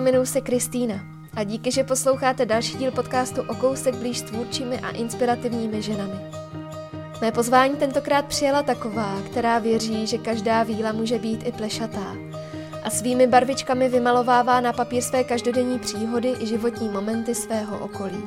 [0.00, 1.00] jmenuji se Kristýna
[1.34, 6.20] a díky, že posloucháte další díl podcastu o kousek blíž s tvůrčími a inspirativními ženami.
[7.20, 12.16] Mé pozvání tentokrát přijela taková, která věří, že každá víla může být i plešatá
[12.82, 18.22] a svými barvičkami vymalovává na papír své každodenní příhody i životní momenty svého okolí.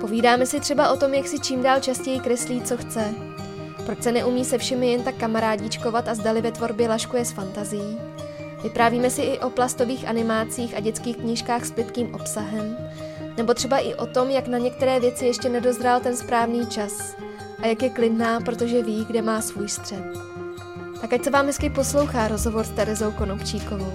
[0.00, 3.14] Povídáme si třeba o tom, jak si čím dál častěji kreslí, co chce,
[3.86, 7.98] proč se neumí se všemi jen tak kamarádíčkovat a zdali ve tvorbě laškuje s fantazí,
[8.62, 12.76] Vyprávíme si i o plastových animácích a dětských knížkách s plitkým obsahem,
[13.36, 17.16] nebo třeba i o tom, jak na některé věci ještě nedozrál ten správný čas
[17.62, 20.04] a jak je klidná, protože ví, kde má svůj střed.
[21.00, 23.92] Tak ať se vám hezky poslouchá rozhovor s Terezou Konopčíkovou,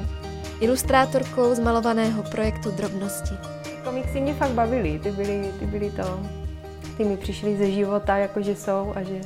[0.60, 3.36] ilustrátorkou z malovaného projektu Drobnosti.
[3.84, 6.20] Komiksy mě fakt bavily, ty byly, ty byly to,
[6.98, 9.22] ty mi přišly ze života, jakože jsou a že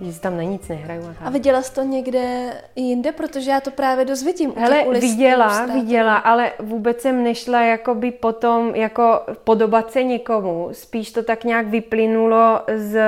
[0.00, 1.02] že si tam na nic nehraju.
[1.20, 4.52] A, a viděla jsi to někde jinde, protože já to právě dozvědím.
[4.56, 10.68] Hele, viděla, viděla, ale vůbec jsem nešla jakoby potom jako podobat se někomu.
[10.72, 13.00] Spíš to tak nějak vyplynulo z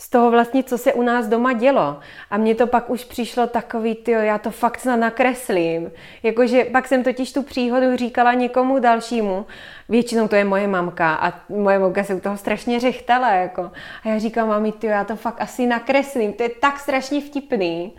[0.00, 2.00] z toho vlastně, co se u nás doma dělo.
[2.30, 5.90] A mně to pak už přišlo takový, ty já to fakt snad nakreslím.
[6.22, 9.46] Jakože pak jsem totiž tu příhodu říkala někomu dalšímu.
[9.88, 13.30] Většinou to je moje mamka a moje mamka se u toho strašně řechtala.
[13.30, 13.70] Jako.
[14.04, 16.32] A já říkám, mami, ty já to fakt asi nakreslím.
[16.32, 17.92] To je tak strašně vtipný.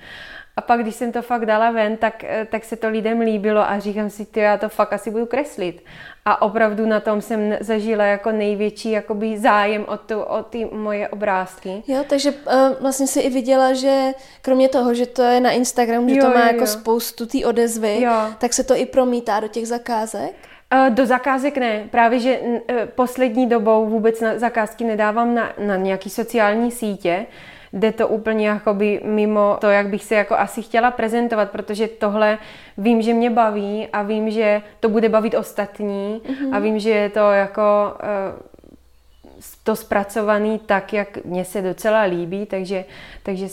[0.57, 3.61] A pak, když jsem to fakt dala ven, tak, eh, tak se to lidem líbilo
[3.61, 5.83] a říkám si, ty já to fakt asi budu kreslit.
[6.25, 11.07] A opravdu na tom jsem zažila jako největší jakoby zájem o, tu, o ty moje
[11.07, 11.83] obrázky.
[11.87, 16.09] Jo, takže uh, vlastně si i viděla, že kromě toho, že to je na Instagramu,
[16.09, 16.67] že jo, to má jo, jako jo.
[16.67, 18.11] spoustu té odezvy, jo.
[18.37, 20.31] tak se to i promítá do těch zakázek?
[20.73, 21.87] Uh, do zakázek ne.
[21.91, 22.39] Právě, že
[22.95, 27.25] poslední dobou vůbec na zakázky nedávám na, na nějaký sociální sítě,
[27.73, 32.37] jde to úplně jakoby mimo to, jak bych se jako asi chtěla prezentovat, protože tohle
[32.77, 36.55] vím, že mě baví a vím, že to bude bavit ostatní mm-hmm.
[36.55, 37.61] a vím, že je to jako
[37.93, 38.51] uh,
[39.63, 42.85] to zpracovaný tak, jak mně se docela líbí, takže,
[43.23, 43.45] takže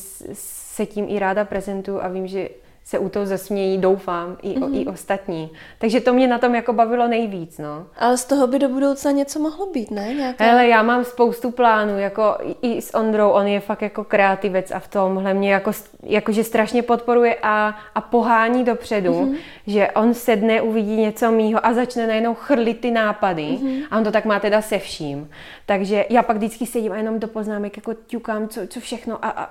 [0.77, 2.49] se tím i ráda prezentuju a vím, že
[2.89, 4.83] se u toho zasmějí, doufám, i, mm-hmm.
[4.83, 5.51] i ostatní.
[5.79, 7.87] Takže to mě na tom jako bavilo nejvíc, no.
[7.99, 10.15] Ale z toho by do budoucna něco mohlo být, ne?
[10.15, 10.45] Nějaká...
[10.45, 14.79] Hele, já mám spoustu plánů, jako i s Ondrou, on je fakt jako kreativec a
[14.79, 15.71] v tomhle mě jako,
[16.03, 19.37] jakože strašně podporuje a, a pohání dopředu, mm-hmm.
[19.67, 23.83] že on sedne, uvidí něco mýho a začne najednou chrlit ty nápady mm-hmm.
[23.91, 25.31] a on to tak má teda se vším.
[25.67, 29.29] Takže já pak vždycky sedím a jenom do poznámek jako ťukám, co, co všechno a,
[29.29, 29.51] a,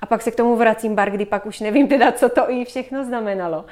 [0.00, 2.64] a pak se k tomu vracím bar, kdy pak už nevím teda, co to i
[2.64, 3.64] všechno znamenalo.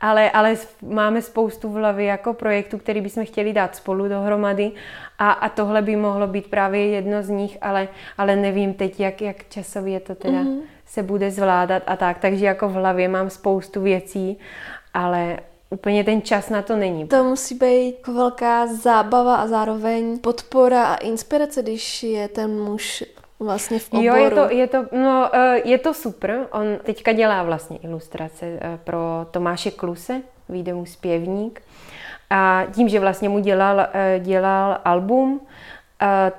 [0.00, 4.72] Ale, ale máme spoustu v hlavě jako projektů, který bychom chtěli dát spolu dohromady
[5.18, 7.88] a, a tohle by mohlo být právě jedno z nich, ale,
[8.18, 10.60] ale nevím teď, jak, jak časově to teda mm-hmm.
[10.86, 12.18] se bude zvládat a tak.
[12.18, 14.38] Takže jako v hlavě mám spoustu věcí,
[14.94, 15.38] ale
[15.70, 17.08] úplně ten čas na to není.
[17.08, 23.04] To musí být velká zábava a zároveň podpora a inspirace, když je ten muž
[23.40, 24.06] vlastně v oboru.
[24.06, 26.46] Jo, je to, je to, no, eh, je to super.
[26.52, 31.62] On teďka dělá vlastně ilustrace eh, pro Tomáše Kluse, vyjde mu zpěvník.
[32.30, 35.40] A tím, že vlastně mu dělal, eh, dělal album,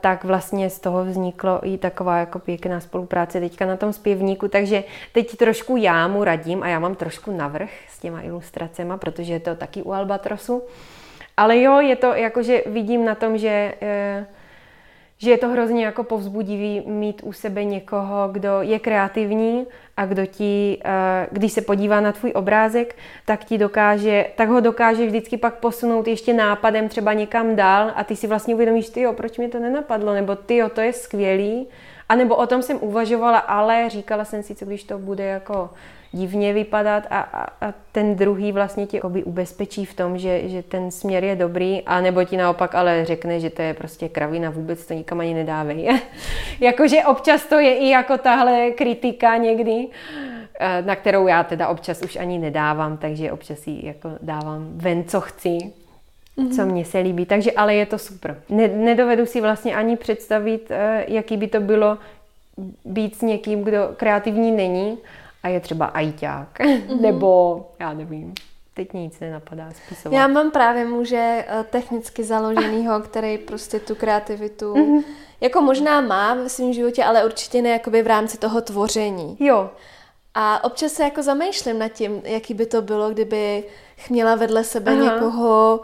[0.01, 4.83] tak vlastně z toho vzniklo i taková jako pěkná spolupráce teďka na tom zpěvníku, takže
[5.13, 9.39] teď trošku já mu radím a já mám trošku navrh s těma ilustracema, protože je
[9.39, 10.63] to taky u Albatrosu.
[11.37, 13.73] Ale jo, je to jakože vidím na tom, že
[15.17, 19.65] že je to hrozně jako povzbudivý mít u sebe někoho, kdo je kreativní
[19.97, 22.95] a kdo ti, eh, když se podívá na tvůj obrázek,
[23.25, 28.03] tak ti dokáže, tak ho dokáže vždycky pak posunout ještě nápadem třeba někam dál a
[28.03, 31.67] ty si vlastně uvědomíš, ty proč mě to nenapadlo, nebo ty to je skvělý,
[32.09, 35.69] a nebo o tom jsem uvažovala, ale říkala jsem si, co když to bude jako
[36.11, 40.63] divně vypadat a, a, a ten druhý vlastně tě oby ubezpečí v tom, že, že
[40.63, 44.49] ten směr je dobrý, a nebo ti naopak ale řekne, že to je prostě kravina,
[44.49, 45.99] vůbec to nikam ani nedávej.
[46.59, 49.87] Jakože občas to je i jako tahle kritika někdy,
[50.59, 55.03] eh, na kterou já teda občas už ani nedávám, takže občas ji jako dávám ven,
[55.03, 55.57] co chci,
[56.37, 56.55] mm-hmm.
[56.55, 57.25] co mně se líbí.
[57.25, 58.41] Takže ale je to super.
[58.49, 61.97] Ne, nedovedu si vlastně ani představit, eh, jaký by to bylo
[62.85, 64.97] být s někým, kdo kreativní není
[65.43, 67.01] a je třeba ajťák, mm-hmm.
[67.01, 68.33] nebo já nevím,
[68.73, 70.15] teď nic nenapadá spisovat.
[70.15, 75.03] Já mám právě muže eh, technicky založenýho, který prostě tu kreativitu mm-hmm.
[75.41, 79.37] jako možná má ve svém životě, ale určitě ne jakoby v rámci toho tvoření.
[79.39, 79.69] Jo.
[80.33, 83.63] A občas se jako zamýšlím nad tím, jaký by to bylo, kdyby
[84.09, 85.03] měla vedle sebe Aha.
[85.03, 85.81] někoho,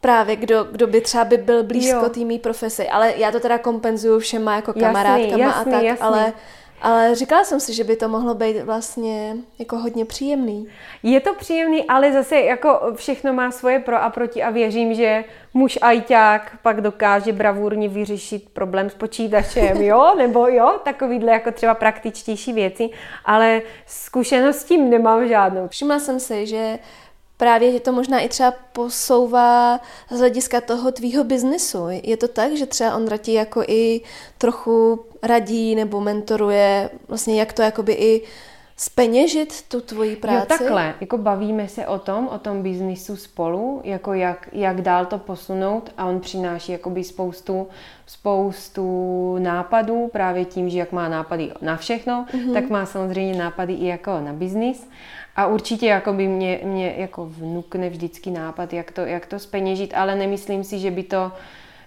[0.00, 2.88] právě kdo, kdo by třeba by byl blízko té profesi.
[2.88, 6.06] Ale já to teda kompenzuju všema jako kamarádkama jasný, jasný, a tak, jasný.
[6.06, 6.32] ale
[6.82, 10.68] Ale říkala jsem si, že by to mohlo být vlastně jako hodně příjemný.
[11.02, 15.24] Je to příjemný, ale zase jako všechno má svoje pro a proti a věřím, že
[15.54, 21.74] muž ajťák pak dokáže bravurně vyřešit problém s počítačem, jo, nebo jo, takovýhle jako třeba
[21.74, 22.90] praktičtější věci,
[23.24, 25.68] ale zkušenost s tím nemám žádnou.
[25.68, 26.78] Všimla jsem si, že
[27.40, 31.86] právě že to možná i třeba posouvá z hlediska toho tvýho biznesu.
[31.88, 34.00] Je to tak, že třeba on ti jako i
[34.38, 38.22] trochu radí nebo mentoruje vlastně jak to jakoby i
[38.80, 40.36] speněžit tu tvoji práci?
[40.52, 40.94] Jo, takhle.
[41.00, 45.92] Jako bavíme se o tom, o tom biznisu spolu, jako jak, jak dál to posunout
[45.96, 47.68] a on přináší jakoby spoustu,
[48.06, 52.52] spoustu nápadů právě tím, že jak má nápady na všechno, mm-hmm.
[52.52, 54.88] tak má samozřejmě nápady i jako na biznis.
[55.36, 59.94] A určitě jako by mě, mě jako vnukne vždycky nápad, jak to, jak to speněžit,
[59.96, 61.32] ale nemyslím si, že by to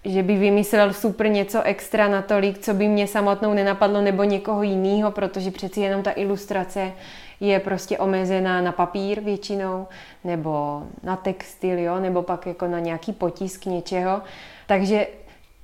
[0.05, 4.63] že by vymyslel super něco extra na tolik, co by mě samotnou nenapadlo, nebo někoho
[4.63, 6.91] jiného, protože přeci jenom ta ilustrace
[7.39, 9.87] je prostě omezená na papír většinou,
[10.23, 14.21] nebo na textil, jo, nebo pak jako na nějaký potisk něčeho.
[14.67, 15.07] Takže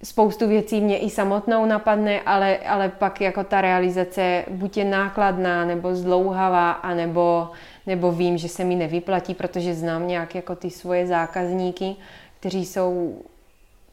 [0.03, 5.65] spoustu věcí mě i samotnou napadne, ale, ale pak jako ta realizace buď je nákladná,
[5.65, 7.49] nebo zdlouhavá, anebo,
[7.87, 11.95] nebo vím, že se mi nevyplatí, protože znám nějak jako ty svoje zákazníky,
[12.39, 13.21] kteří jsou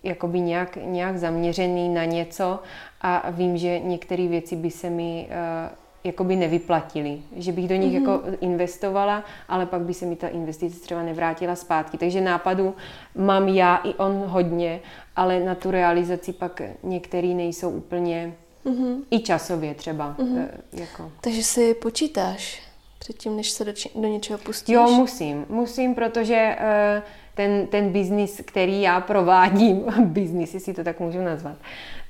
[0.06, 2.58] jakoby nějak, nějak zaměřený na něco
[3.00, 7.93] a vím, že některé věci by se mi uh, jakoby nevyplatily, že bych do nich
[7.93, 8.11] mm-hmm.
[8.11, 11.99] jako investovala, ale pak by se mi ta investice třeba nevrátila zpátky.
[11.99, 12.75] Takže nápadu
[13.14, 14.81] mám já i on hodně,
[15.17, 18.35] ale na tu realizaci pak některý nejsou úplně
[18.67, 18.97] mm-hmm.
[19.11, 20.14] i časově třeba.
[20.19, 20.49] Mm-hmm.
[20.73, 21.12] Jako.
[21.20, 22.62] Takže si počítáš
[22.99, 24.75] předtím, než se do, či- do něčeho pustíš?
[24.75, 25.47] Jo, musím.
[25.49, 26.56] Musím, protože
[26.97, 27.02] uh,
[27.37, 31.56] ten, ten biznis, který já provádím, biznis, jestli to tak můžu nazvat,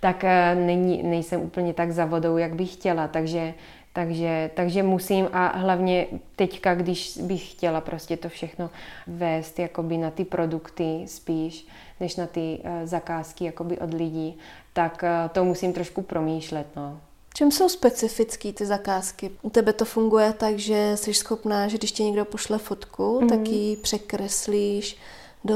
[0.00, 3.54] tak uh, není, nejsem úplně tak za vodou, jak bych chtěla, takže
[3.92, 6.06] takže, takže musím a hlavně
[6.36, 8.70] teďka, když bych chtěla prostě to všechno
[9.06, 11.66] vést jakoby na ty produkty spíš,
[12.00, 14.38] než na ty uh, zakázky jakoby od lidí,
[14.72, 16.66] tak uh, to musím trošku promýšlet.
[16.76, 17.00] No.
[17.36, 19.30] Čem jsou specifické ty zakázky?
[19.42, 23.28] U tebe to funguje tak, že jsi schopná, že když ti někdo pošle fotku, mm-hmm.
[23.28, 24.98] tak ji překreslíš
[25.44, 25.54] do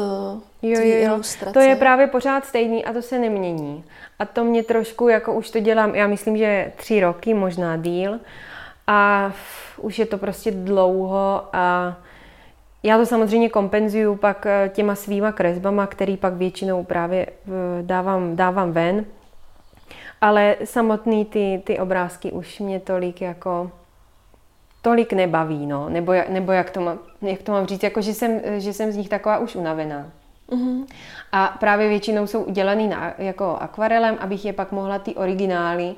[0.62, 1.52] jo, jo, ilustrace.
[1.52, 3.84] To je právě pořád stejný a to se nemění.
[4.18, 8.20] A to mě trošku, jako už to dělám, já myslím, že tři roky, možná díl.
[8.86, 9.32] A
[9.76, 11.96] už je to prostě dlouho a
[12.82, 17.32] já to samozřejmě kompenzuju pak eh, těma svýma kresbama, který pak většinou právě eh,
[17.82, 19.04] dávám, dávám ven
[20.20, 23.70] ale samotný ty, ty obrázky už mě tolik jako
[24.82, 25.88] tolik nebaví, no.
[25.88, 28.92] Nebo, jak, nebo jak, to mám, jak to mám říct, jako že jsem, že jsem
[28.92, 30.10] z nich taková už unavená.
[30.50, 30.86] Mm-hmm.
[31.32, 35.94] A právě většinou jsou udělaný na, jako akvarelem, abych je pak mohla ty originály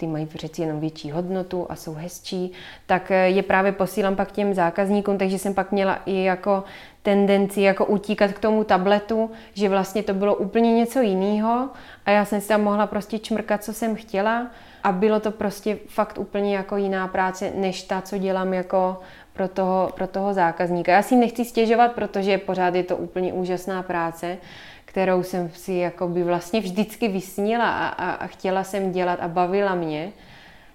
[0.00, 2.52] ty mají přeci jenom větší hodnotu a jsou hezčí,
[2.86, 6.64] tak je právě posílám pak těm zákazníkům, takže jsem pak měla i jako
[7.02, 11.68] tendenci jako utíkat k tomu tabletu, že vlastně to bylo úplně něco jiného
[12.06, 14.46] a já jsem si tam mohla prostě čmrkat, co jsem chtěla
[14.82, 19.00] a bylo to prostě fakt úplně jako jiná práce, než ta, co dělám jako
[19.32, 20.92] pro toho, pro toho zákazníka.
[20.92, 24.38] Já si nechci stěžovat, protože pořád je to úplně úžasná práce,
[24.84, 29.74] kterou jsem si jakoby vlastně vždycky vysnila a, a, a chtěla jsem dělat a bavila
[29.74, 30.12] mě.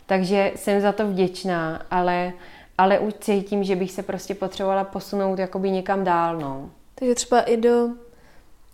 [0.06, 2.34] Takže jsem za to vděčná, ale,
[2.78, 6.38] ale už cítím, že bych se prostě potřebovala posunout jakoby někam dál.
[6.38, 6.70] No.
[6.96, 7.90] Takže třeba i do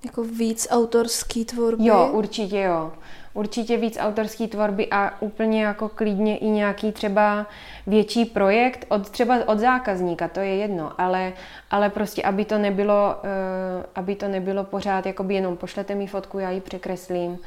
[0.05, 1.85] jako víc autorský tvorby?
[1.85, 2.91] Jo, určitě jo
[3.33, 7.47] určitě víc autorské tvorby a úplně jako klidně i nějaký třeba
[7.87, 11.33] větší projekt od třeba od zákazníka, to je jedno, ale,
[11.71, 16.39] ale prostě, aby to nebylo, uh, aby to nebylo pořád, jakoby jenom pošlete mi fotku,
[16.39, 17.39] já ji překreslím,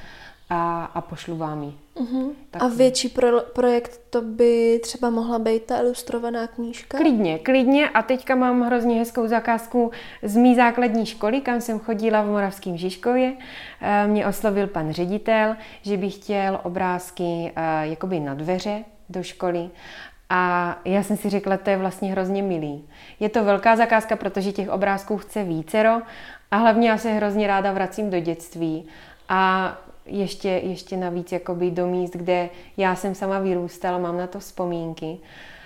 [0.51, 1.75] a, a pošlu vám ji.
[1.97, 2.33] Uh-huh.
[2.61, 6.99] A větší pro, projekt to by třeba mohla být ta ilustrovaná knížka?
[6.99, 7.89] Klidně, klidně.
[7.89, 9.91] A teďka mám hrozně hezkou zakázku
[10.23, 13.33] z mý základní školy, kam jsem chodila v Moravském Žižkově.
[13.81, 19.71] E, mě oslovil pan ředitel, že by chtěl obrázky e, jakoby na dveře do školy.
[20.31, 22.85] A já jsem si řekla, to je vlastně hrozně milý.
[23.21, 26.03] Je to velká zakázka, protože těch obrázků chce vícero
[26.51, 28.87] a hlavně já se hrozně ráda vracím do dětství.
[29.29, 29.73] A
[30.07, 35.19] ještě, ještě navíc jakoby do míst, kde já jsem sama vyrůstala, mám na to vzpomínky.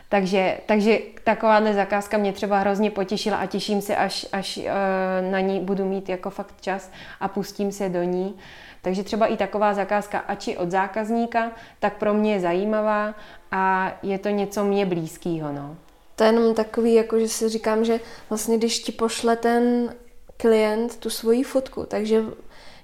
[0.08, 4.64] Takže, takže takováhle zakázka mě třeba hrozně potěšila a těším se, až, až uh,
[5.30, 6.90] na ní budu mít jako fakt čas
[7.20, 8.36] a pustím se do ní.
[8.82, 13.14] Takže třeba i taková zakázka, ač od zákazníka, tak pro mě je zajímavá
[13.50, 15.52] a je to něco mě blízkého.
[15.52, 15.76] No.
[16.16, 19.94] To je jenom takový, jako že si říkám, že vlastně když ti pošle ten
[20.36, 22.24] klient tu svoji fotku, takže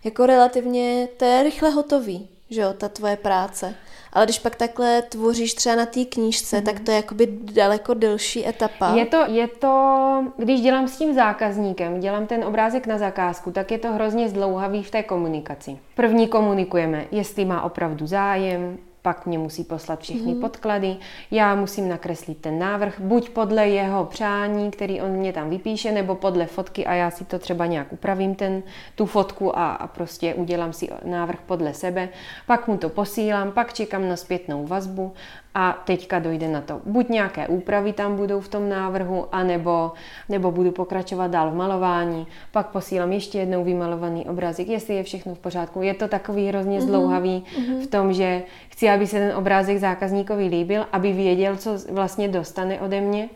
[0.04, 2.28] jako relativně, to je rychle hotový.
[2.50, 3.75] že jo, ta tvoje práce.
[4.12, 6.64] Ale když pak takhle tvoříš třeba na té knížce, mm-hmm.
[6.64, 8.94] tak to je jakoby daleko delší etapa.
[8.94, 13.70] Je to, je to, když dělám s tím zákazníkem, dělám ten obrázek na zakázku, tak
[13.70, 15.78] je to hrozně zdlouhavý v té komunikaci.
[15.94, 20.40] První komunikujeme, jestli má opravdu zájem, pak mě musí poslat všechny mm-hmm.
[20.40, 20.96] podklady,
[21.30, 26.14] já musím nakreslit ten návrh, buď podle jeho přání, který on mě tam vypíše, nebo
[26.14, 28.62] podle fotky a já si to třeba nějak upravím, ten,
[28.94, 32.08] tu fotku a, a prostě udělám si návrh podle sebe,
[32.46, 35.12] pak mu to posílám, pak čekám na zpětnou vazbu
[35.54, 36.80] a teďka dojde na to.
[36.84, 39.92] Buď nějaké úpravy tam budou v tom návrhu, anebo,
[40.28, 45.34] nebo budu pokračovat dál v malování, pak posílám ještě jednou vymalovaný obrázek, jestli je všechno
[45.34, 45.82] v pořádku.
[45.82, 47.80] Je to takový hrozně mhm, zdlouhavý mm-hmm.
[47.80, 52.80] v tom, že chci, aby se ten obrázek zákazníkovi líbil, aby věděl, co vlastně dostane
[52.80, 53.28] ode mě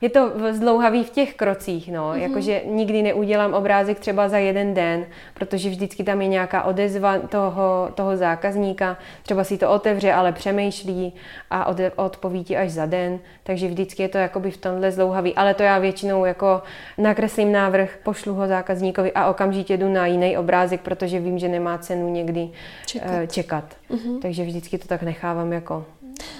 [0.00, 2.22] je to zdlouhavý v těch krocích, no, mm-hmm.
[2.22, 7.88] jakože nikdy neudělám obrázek třeba za jeden den, protože vždycky tam je nějaká odezva toho,
[7.94, 11.12] toho zákazníka, třeba si to otevře, ale přemýšlí
[11.50, 15.34] a od, odpoví ti až za den, takže vždycky je to jakoby v tomhle zdlouhavý,
[15.34, 16.62] ale to já většinou jako
[16.98, 21.78] nakreslím návrh, pošlu ho zákazníkovi a okamžitě jdu na jiný obrázek, protože vím, že nemá
[21.78, 22.48] cenu někdy
[22.86, 23.10] čekat.
[23.10, 23.64] Uh, čekat.
[23.90, 24.18] Mm-hmm.
[24.22, 25.84] Takže vždycky to tak nechávám jako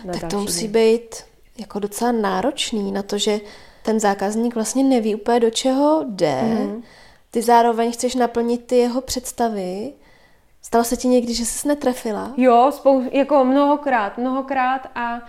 [0.05, 3.41] na Tak to musí být jako docela náročný na to, že
[3.83, 6.43] ten zákazník vlastně neví úplně do čeho jde.
[6.43, 6.83] Mm.
[7.31, 9.93] Ty zároveň chceš naplnit ty jeho představy.
[10.67, 12.33] Stalo se ti někdy, že jsi netrefila?
[12.37, 15.21] Jo, spou- jako mnohokrát, mnohokrát a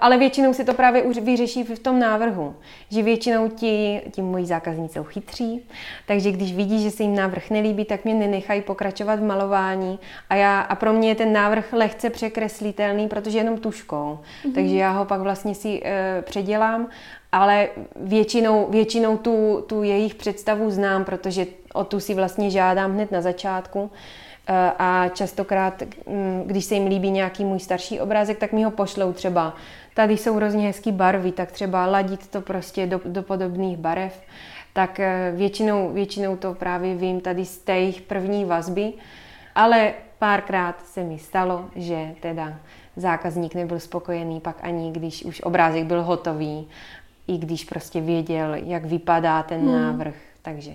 [0.00, 2.56] ale většinou si to právě už vyřeší v tom návrhu,
[2.90, 5.66] že většinou ti, ti moji zákazníci jsou chytří,
[6.06, 9.98] takže když vidí, že se jim návrh nelíbí, tak mě nenechají pokračovat v malování
[10.30, 14.54] a, já, a pro mě je ten návrh lehce překreslitelný, protože jenom tuškou, mm-hmm.
[14.54, 16.88] takže já ho pak vlastně si e, předělám
[17.32, 23.12] ale většinou, většinou tu, tu jejich představu znám, protože o tu si vlastně žádám hned
[23.12, 23.90] na začátku.
[24.46, 28.70] Eh, a častokrát, mm, když se jim líbí nějaký můj starší obrázek, tak mi ho
[28.70, 29.54] pošlou třeba.
[29.94, 34.22] Tady jsou hrozně hezký barvy, tak třeba ladit to prostě do, do podobných barev.
[34.72, 38.92] Tak eh, většinou, většinou to právě vím tady z té jejich první vazby,
[39.54, 42.54] ale párkrát se mi stalo, že teda
[42.96, 46.68] zákazník nebyl spokojený, pak ani když už obrázek byl hotový,
[47.26, 49.82] i když prostě věděl, jak vypadá ten hmm.
[49.82, 50.14] návrh.
[50.42, 50.70] Takže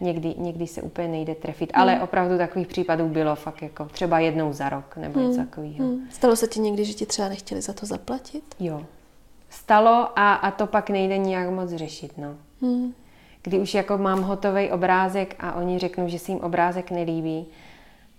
[0.00, 1.72] někdy, někdy se úplně nejde trefit.
[1.74, 1.82] Hmm.
[1.82, 5.28] Ale opravdu takových případů bylo fakt jako třeba jednou za rok nebo hmm.
[5.28, 5.84] něco takového.
[5.84, 6.06] Hmm.
[6.10, 8.44] Stalo se ti někdy, že ti třeba nechtěli za to zaplatit?
[8.60, 8.82] Jo.
[9.50, 12.34] Stalo a, a to pak nejde nijak moc řešit, no.
[12.62, 12.94] Hmm.
[13.42, 17.46] Kdy už jako mám hotový obrázek a oni řeknou, že si jim obrázek nelíbí,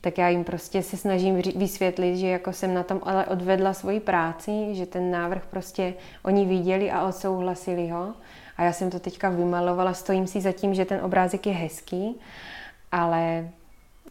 [0.02, 4.00] tak já jim prostě se snažím vysvětlit, že jako jsem na tom ale odvedla svoji
[4.00, 8.14] práci, že ten návrh prostě oni viděli a odsouhlasili ho
[8.62, 12.15] a já jsem to teďka vymalovala, stojím si za tím, že ten obrázek je hezký,
[12.91, 13.50] ale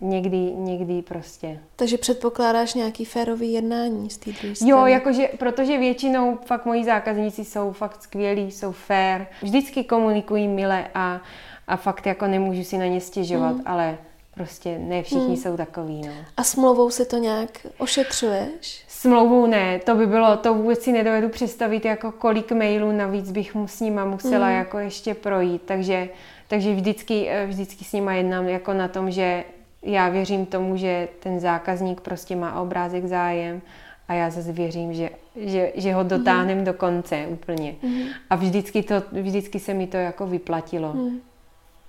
[0.01, 1.59] někdy, někdy prostě.
[1.77, 4.71] Takže předpokládáš nějaký férový jednání z té druhé strany?
[4.71, 10.89] Jo, jakože, protože většinou fakt moji zákazníci jsou fakt skvělí, jsou fair, vždycky komunikují mile
[10.95, 11.21] a,
[11.67, 13.63] a fakt jako nemůžu si na ně stěžovat, mm.
[13.67, 13.99] ale
[14.35, 15.37] prostě ne všichni hmm.
[15.37, 16.01] jsou takový.
[16.07, 16.13] No.
[16.37, 18.85] A smlouvou si to nějak ošetřuješ?
[19.01, 23.55] Smlouvou ne, to by bylo, to vůbec si nedovedu představit, jako kolik mailů navíc bych
[23.55, 24.57] mu s nima musela hmm.
[24.57, 26.09] jako ještě projít, takže,
[26.49, 29.45] takže vždycky, eh, vždycky s nima jednám jako na tom, že
[29.83, 33.63] já věřím tomu, že ten zákazník prostě má obrázek zájem
[34.09, 36.65] a já zase věřím, že, že, že ho dotáhnem mm.
[36.65, 37.75] do konce úplně.
[37.83, 38.03] Mm.
[38.31, 40.93] A vždycky, to, vždycky se mi to jako vyplatilo.
[40.93, 41.21] Mm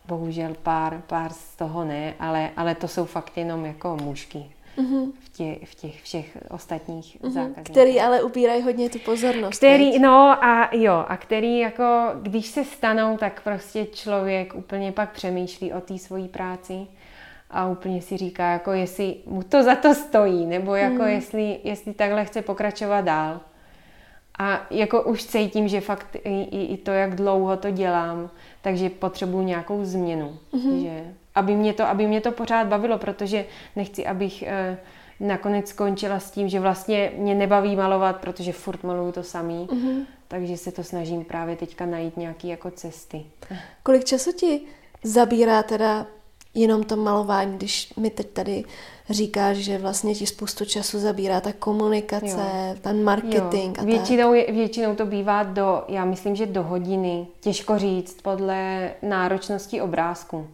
[0.08, 4.52] bohužel pár, pár z toho ne, ale, ale to jsou fakt jenom jako mužky.
[4.78, 5.12] Mm-hmm.
[5.20, 7.30] V, tě, v těch všech ostatních mm-hmm.
[7.30, 7.72] zákazníků.
[7.72, 9.58] Který ale upírají hodně tu pozornost.
[9.58, 11.84] Který, no a jo, a který jako,
[12.22, 16.88] když se stanou, tak prostě člověk úplně pak přemýšlí o té svojí práci
[17.50, 21.10] a úplně si říká, jako jestli mu to za to stojí, nebo jako mm.
[21.10, 23.40] jestli, jestli takhle chce pokračovat dál.
[24.40, 28.30] A jako už cítím, že fakt i, i, i to, jak dlouho to dělám,
[28.62, 30.38] takže potřebuji nějakou změnu.
[30.54, 30.82] Mm-hmm.
[30.82, 33.46] Že, aby, mě to, aby mě to pořád bavilo, protože
[33.76, 34.78] nechci, abych eh,
[35.20, 39.68] nakonec skončila s tím, že vlastně mě nebaví malovat, protože furt maluju to samý.
[39.68, 40.06] Mm-hmm.
[40.28, 43.26] Takže se to snažím právě teďka najít nějaké jako cesty.
[43.84, 44.62] Kolik času ti
[45.04, 46.06] zabírá teda
[46.54, 48.64] jenom to malování, když mi teď tady
[49.10, 52.76] říkáš, že vlastně ti spoustu času zabírá ta komunikace, jo.
[52.82, 53.82] ten marketing jo.
[53.82, 54.56] a většinou, tak.
[54.56, 57.28] většinou to bývá do, já myslím, že do hodiny.
[57.40, 60.48] Těžko říct podle náročnosti obrázku.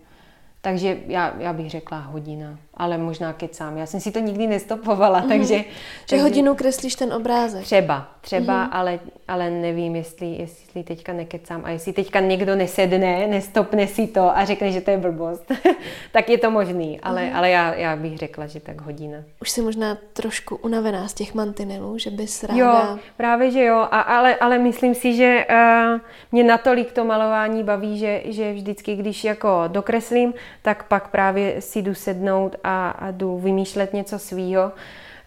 [0.61, 2.59] Takže já, já bych řekla hodina.
[2.77, 3.77] Ale možná kecám.
[3.77, 5.27] Já jsem si to nikdy nestopovala, mm-hmm.
[5.27, 5.57] takže...
[5.57, 5.63] Že
[6.09, 7.63] takže, hodinu kreslíš ten obrázek.
[7.63, 8.69] Třeba, třeba, mm-hmm.
[8.71, 14.37] ale, ale nevím, jestli, jestli teďka nekecám a jestli teďka někdo nesedne, nestopne si to
[14.37, 15.51] a řekne, že to je blbost,
[16.11, 17.35] tak je to možný, ale, mm-hmm.
[17.35, 19.17] ale já, já bych řekla, že tak hodina.
[19.41, 22.59] Už jsi možná trošku unavená z těch mantinelů, že bys ráda...
[22.59, 25.99] Jo, právě, že jo, a, ale, ale myslím si, že uh,
[26.31, 31.81] mě natolik to malování baví, že, že vždycky, když jako dokreslím, tak pak právě si
[31.81, 34.71] jdu sednout a, a jdu vymýšlet něco svýho.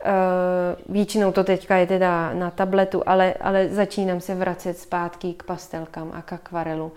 [0.07, 5.43] Uh, většinou to teďka je teda na tabletu, ale, ale začínám se vracet zpátky k
[5.43, 6.93] pastelkám a k akvarelu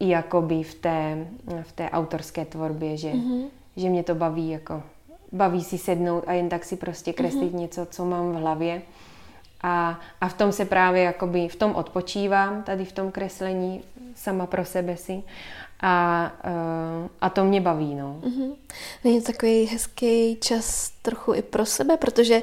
[0.00, 1.26] i jakoby v té,
[1.62, 3.44] v té autorské tvorbě, že, mm-hmm.
[3.76, 4.82] že mě to baví jako
[5.34, 7.58] baví si sednout a jen tak si prostě kreslit mm-hmm.
[7.58, 8.82] něco, co mám v hlavě.
[9.62, 13.82] A, a v tom se právě jakoby, v tom odpočívám, tady v tom kreslení,
[14.14, 15.22] sama pro sebe si.
[15.86, 18.20] A, uh, a to mě baví, no.
[18.20, 18.54] Mm-hmm.
[19.04, 22.42] Není to takový hezký čas trochu i pro sebe, protože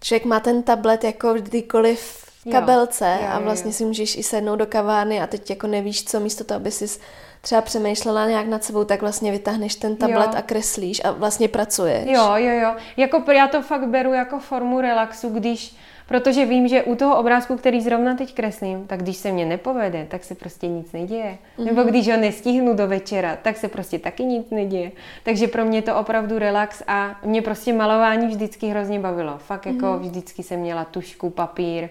[0.00, 4.16] člověk má ten tablet jako kdykoliv v kabelce jo, jo, jo, a vlastně si můžeš
[4.16, 7.00] i sednout do kavárny a teď jako nevíš co, místo toho, aby si
[7.40, 10.38] třeba přemýšlela nějak nad sebou, tak vlastně vytáhneš ten tablet jo.
[10.38, 12.04] a kreslíš a vlastně pracuješ.
[12.06, 12.74] Jo, jo, jo.
[12.96, 15.76] Jako já to fakt beru jako formu relaxu, když
[16.12, 20.06] Protože vím, že u toho obrázku, který zrovna teď kreslím, tak když se mě nepovede,
[20.10, 21.38] tak se prostě nic neděje.
[21.58, 21.64] Mm-hmm.
[21.64, 24.92] Nebo když ho nestihnu do večera, tak se prostě taky nic neděje.
[25.22, 29.38] Takže pro mě to opravdu relax a mě prostě malování vždycky hrozně bavilo.
[29.38, 29.98] Fakt jako mm-hmm.
[29.98, 31.88] vždycky jsem měla tušku, papír,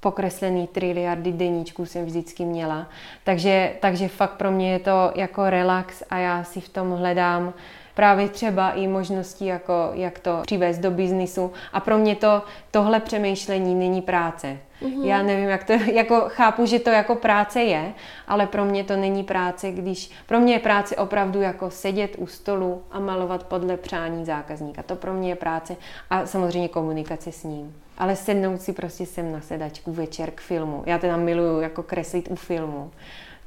[0.00, 2.86] pokreslený triliardy deníčků jsem vždycky měla.
[3.24, 7.52] Takže, takže fakt pro mě je to jako relax a já si v tom hledám
[7.94, 11.52] právě třeba i možnosti, jako, jak to přivést do biznisu.
[11.72, 14.58] A pro mě to tohle přemýšlení není práce.
[14.82, 15.04] Mm-hmm.
[15.04, 17.92] Já nevím, jak to, jako chápu, že to jako práce je,
[18.28, 22.26] ale pro mě to není práce, když, pro mě je práce opravdu jako sedět u
[22.26, 24.82] stolu a malovat podle přání zákazníka.
[24.82, 25.76] To pro mě je práce
[26.10, 27.74] a samozřejmě komunikace s ním.
[27.98, 30.82] Ale sednout si prostě sem na sedačku večer k filmu.
[30.86, 32.90] Já teda miluju jako kreslit u filmu.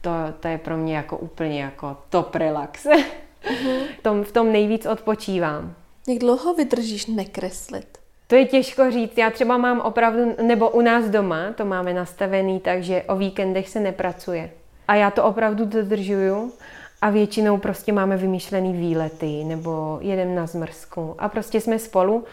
[0.01, 2.87] To, to je pro mě jako úplně jako top relax.
[3.43, 3.81] Uh-huh.
[4.01, 5.73] tom, v tom nejvíc odpočívám.
[6.07, 7.97] Jak dlouho vydržíš nekreslit?
[8.27, 9.17] To je těžko říct.
[9.17, 13.79] Já třeba mám opravdu, nebo u nás doma, to máme nastavený, takže o víkendech se
[13.79, 14.51] nepracuje.
[14.87, 16.53] A já to opravdu dodržuju
[17.01, 22.23] a většinou prostě máme vymýšlený výlety nebo jedem na zmrzku a prostě jsme spolu.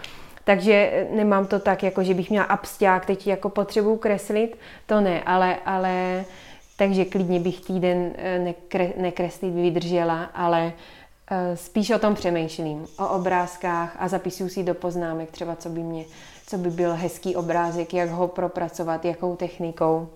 [0.45, 5.23] Takže nemám to tak, jako že bych měla absťák, teď jako potřebuju kreslit, to ne,
[5.23, 6.25] ale, ale
[6.77, 10.73] takže klidně bych týden eh, nekre, nekreslit vydržela, ale
[11.55, 16.05] spíš o tom přemýšlím, o obrázkách a zapisuju si do poznámek třeba, co by, mě,
[16.47, 20.09] co by byl hezký obrázek, jak ho propracovat, jakou technikou.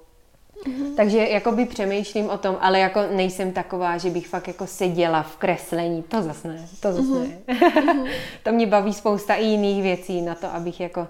[0.67, 0.95] Mm-hmm.
[0.97, 5.37] Takže jakoby přemýšlím o tom, ale jako nejsem taková, že bych fakt jako seděla v
[5.37, 6.03] kreslení.
[6.03, 7.39] To zase ne, to zase ne.
[7.49, 8.11] Mm-hmm.
[8.43, 11.09] to mě baví spousta i jiných věcí na to, abych jako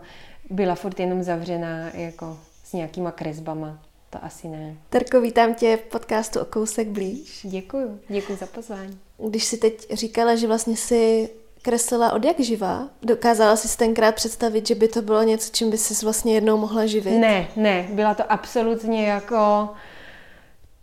[0.51, 3.79] byla furt jenom zavřená jako s nějakýma kresbama
[4.15, 4.77] to asi ne.
[4.91, 7.41] Terko, vítám tě v podcastu o kousek blíž.
[7.43, 8.99] Děkuju, děkuji za pozvání.
[9.29, 11.29] Když si teď říkala, že vlastně si
[11.63, 15.79] kreslila od jak živá, dokázala jsi tenkrát představit, že by to bylo něco, čím by
[15.79, 17.19] si vlastně jednou mohla živit?
[17.19, 19.69] Ne, ne, byla to absolutně jako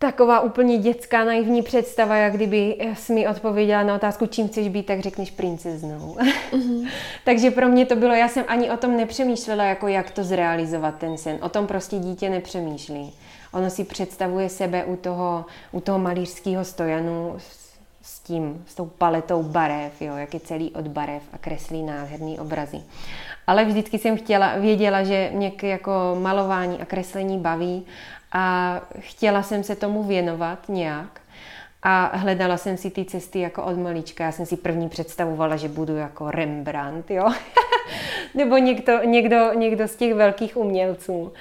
[0.02, 4.86] taková úplně dětská naivní představa, jak kdyby jsi mi odpověděla na otázku, čím chceš být,
[4.86, 6.16] tak řekneš princeznou.
[6.52, 6.88] Mm-hmm.
[7.24, 10.98] Takže pro mě to bylo, já jsem ani o tom nepřemýšlela, jako jak to zrealizovat
[10.98, 11.38] ten sen.
[11.42, 13.12] O tom prostě dítě nepřemýšlí.
[13.52, 17.36] Ono si představuje sebe u toho, u toho malířského stojanu
[18.02, 22.38] s tím, s tou paletou barev, jo, jak je celý od barev a kreslí nádherný
[22.38, 22.80] obrazy.
[23.46, 27.86] Ale vždycky jsem chtěla, věděla, že mě jako malování a kreslení baví
[28.32, 31.20] a chtěla jsem se tomu věnovat nějak.
[31.82, 34.24] A hledala jsem si ty cesty jako od malička.
[34.24, 37.30] Já jsem si první představovala, že budu jako Rembrandt, jo?
[38.34, 41.32] Nebo někdo, někdo, někdo z těch velkých umělců.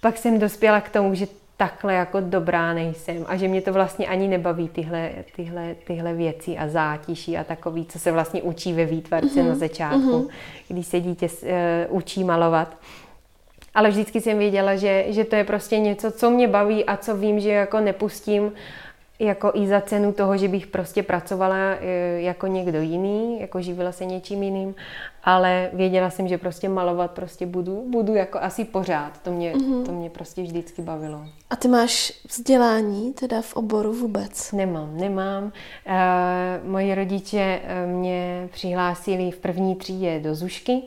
[0.00, 1.26] Pak jsem dospěla k tomu, že
[1.58, 6.58] takhle jako dobrá nejsem a že mě to vlastně ani nebaví tyhle, tyhle, tyhle věci
[6.58, 9.48] a zátiší a takový, co se vlastně učí ve výtvarce mm-hmm.
[9.48, 10.30] na začátku, mm-hmm.
[10.68, 11.48] když se dítě uh,
[11.96, 12.76] učí malovat.
[13.74, 17.16] Ale vždycky jsem věděla, že, že to je prostě něco, co mě baví a co
[17.16, 18.52] vím, že jako nepustím
[19.18, 23.92] jako i za cenu toho, že bych prostě pracovala e, jako někdo jiný, jako živila
[23.92, 24.74] se něčím jiným,
[25.24, 29.22] ale věděla jsem, že prostě malovat prostě budu, budu jako asi pořád.
[29.22, 29.84] To mě, mm-hmm.
[29.86, 31.24] to mě prostě vždycky bavilo.
[31.50, 34.52] A ty máš vzdělání teda v oboru vůbec?
[34.52, 35.52] Nemám, nemám.
[35.86, 40.82] E, moji rodiče e, mě přihlásili v první třídě do Zušky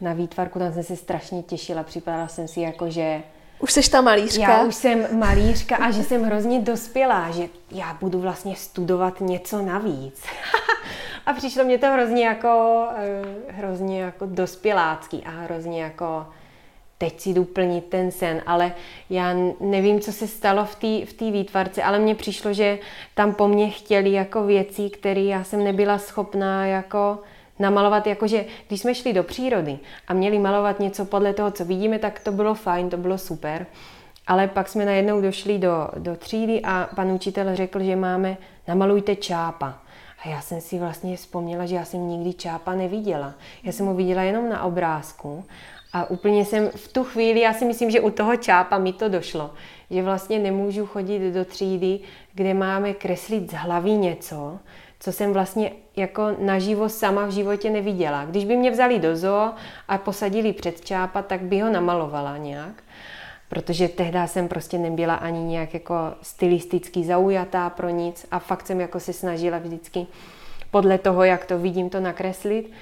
[0.00, 3.22] na výtvarku, tam jsem se strašně těšila, připadala jsem si jako, že
[3.58, 4.42] Už jsi ta malířka?
[4.42, 9.62] Já už jsem malířka a že jsem hrozně dospělá, že já budu vlastně studovat něco
[9.62, 10.22] navíc.
[11.26, 16.26] a přišlo mě to hrozně jako, eh, hrozně jako dospělácký a hrozně jako
[16.98, 18.72] teď si jdu plnit ten sen, ale
[19.10, 22.78] já nevím, co se stalo v té v výtvarce, ale mně přišlo, že
[23.14, 27.18] tam po mně chtěli jako věci, které já jsem nebyla schopná jako
[27.58, 31.98] namalovat, jakože když jsme šli do přírody a měli malovat něco podle toho, co vidíme,
[31.98, 33.66] tak to bylo fajn, to bylo super.
[34.26, 38.36] Ale pak jsme najednou došli do, do třídy a pan učitel řekl, že máme
[38.68, 39.78] namalujte čápa.
[40.24, 43.34] A já jsem si vlastně vzpomněla, že já jsem nikdy čápa neviděla.
[43.62, 45.44] Já jsem ho viděla jenom na obrázku
[45.92, 49.08] a úplně jsem v tu chvíli, já si myslím, že u toho čápa mi to
[49.08, 49.50] došlo,
[49.90, 52.00] že vlastně nemůžu chodit do třídy,
[52.34, 54.58] kde máme kreslit z hlavy něco,
[55.04, 58.24] co jsem vlastně jako naživo sama v životě neviděla.
[58.24, 59.50] Když by mě vzali do zoo
[59.88, 62.82] a posadili před čápa, tak by ho namalovala nějak.
[63.48, 68.80] Protože tehdy jsem prostě nebyla ani nějak jako stylisticky zaujatá pro nic a fakt jsem
[68.80, 70.06] jako se snažila vždycky
[70.70, 72.72] podle toho, jak to vidím, to nakreslit.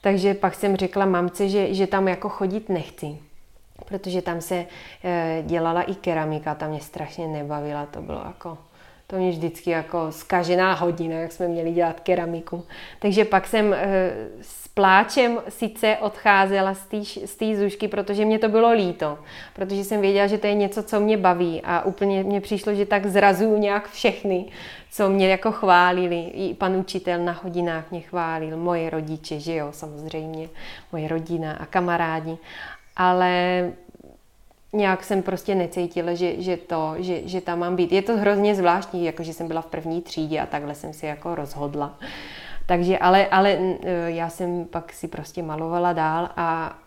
[0.00, 3.18] Takže pak jsem řekla mamce, že, že tam jako chodit nechci,
[3.84, 4.66] protože tam se
[5.04, 8.58] e, dělala i keramika, tam mě strašně nebavila, to bylo jako
[9.12, 12.64] to mě vždycky jako skažená hodina, jak jsme měli dělat keramiku.
[12.98, 16.74] Takže pak jsem e, s pláčem sice odcházela
[17.24, 19.18] z té zušky, protože mě to bylo líto,
[19.54, 22.86] protože jsem věděla, že to je něco, co mě baví a úplně mě přišlo, že
[22.86, 24.46] tak zrazuju nějak všechny,
[24.90, 26.20] co mě jako chválili.
[26.24, 30.48] I pan učitel na hodinách mě chválil, moje rodiče, že jo, samozřejmě,
[30.92, 32.36] moje rodina a kamarádi.
[32.96, 33.72] Ale
[34.72, 37.92] nějak jsem prostě necítila, že, že to, že, že tam mám být.
[37.92, 41.06] Je to hrozně zvláštní, jako že jsem byla v první třídě a takhle jsem si
[41.06, 41.98] jako rozhodla.
[42.66, 43.58] Takže, ale, ale
[44.06, 46.78] já jsem pak si prostě malovala dál a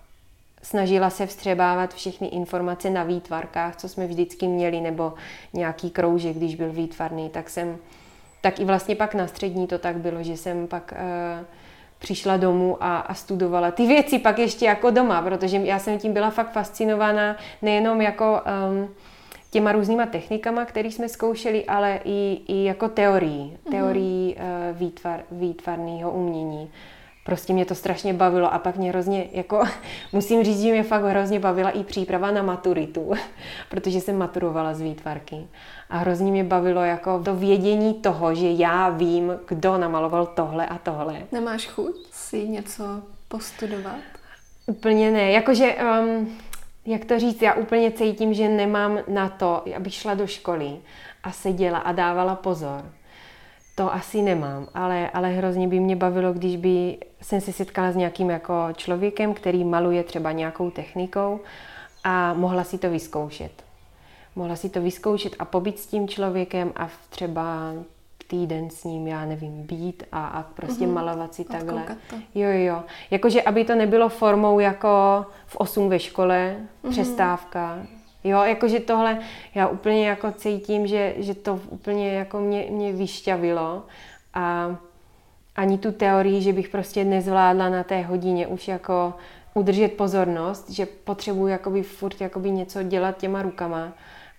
[0.61, 5.13] snažila se vstřebávat všechny informace na výtvarkách, co jsme vždycky měli, nebo
[5.53, 7.77] nějaký kroužek, když byl výtvarný, tak jsem,
[8.41, 11.45] tak i vlastně pak na střední to tak bylo, že jsem pak uh,
[11.99, 16.13] přišla domů a, a studovala ty věci pak ještě jako doma, protože já jsem tím
[16.13, 18.89] byla fakt fascinovaná nejenom jako um,
[19.51, 23.71] těma různýma technikama, které jsme zkoušeli, ale i, i jako teorií, mhm.
[23.71, 24.71] teorií mm-hmm.
[24.71, 26.71] uh, výtvar, výtvarného umění.
[27.25, 29.63] Prostě mě to strašně bavilo a pak mě hrozně, jako
[30.13, 33.11] musím říct, že mě fakt hrozně bavila i příprava na maturitu,
[33.69, 35.47] protože jsem maturovala z výtvarky.
[35.95, 40.77] A hrozně mě bavilo jako to vědění toho, že já vím, kdo namaloval tohle a
[40.77, 41.21] tohle.
[41.31, 42.83] Nemáš chuť si něco
[43.27, 43.95] postudovat?
[44.67, 45.31] Úplně ne.
[45.31, 46.37] Jakože, um,
[46.85, 50.77] jak to říct, já úplně cítím, že nemám na to, abych šla do školy
[51.23, 52.85] a seděla a dávala pozor.
[53.75, 57.95] To asi nemám, ale, ale hrozně by mě bavilo, když by jsem se setkala s
[57.95, 61.39] nějakým jako člověkem, který maluje třeba nějakou technikou
[62.03, 63.64] a mohla si to vyzkoušet
[64.35, 67.73] mohla si to vyzkoušet a pobyt s tím člověkem a třeba
[68.27, 70.93] týden s ním, já nevím, být a, a prostě mm-hmm.
[70.93, 71.85] malovat si takhle.
[72.09, 72.15] To.
[72.35, 72.83] Jo, jo.
[73.11, 76.89] Jakože, aby to nebylo formou jako v 8 ve škole, mm-hmm.
[76.89, 77.79] přestávka.
[78.23, 79.19] Jo, jakože tohle,
[79.55, 83.83] já úplně jako cítím, že, že to úplně jako mě, mě vyšťavilo
[84.33, 84.75] a
[85.55, 89.13] ani tu teorii, že bych prostě nezvládla na té hodině už jako
[89.53, 93.93] udržet pozornost, že potřebuji jakoby furt jakoby něco dělat těma rukama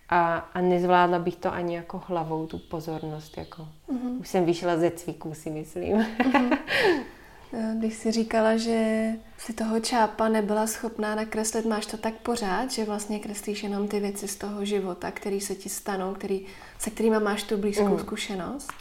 [0.09, 3.39] a, a nezvládla bych to ani jako hlavou, tu pozornost.
[3.39, 3.63] Jako.
[3.63, 4.21] Mm-hmm.
[4.21, 5.97] Už jsem vyšla ze cviků, si myslím.
[5.97, 6.59] Mm-hmm.
[7.79, 12.85] Když jsi říkala, že si toho čápa nebyla schopná nakreslit, máš to tak pořád, že
[12.85, 16.47] vlastně kreslíš jenom ty věci z toho života, které se ti stanou, který,
[16.79, 17.99] se kterými máš tu blízkou mm.
[17.99, 18.73] zkušenost?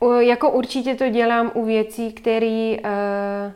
[0.00, 3.52] U, jako určitě to dělám u věcí, které uh,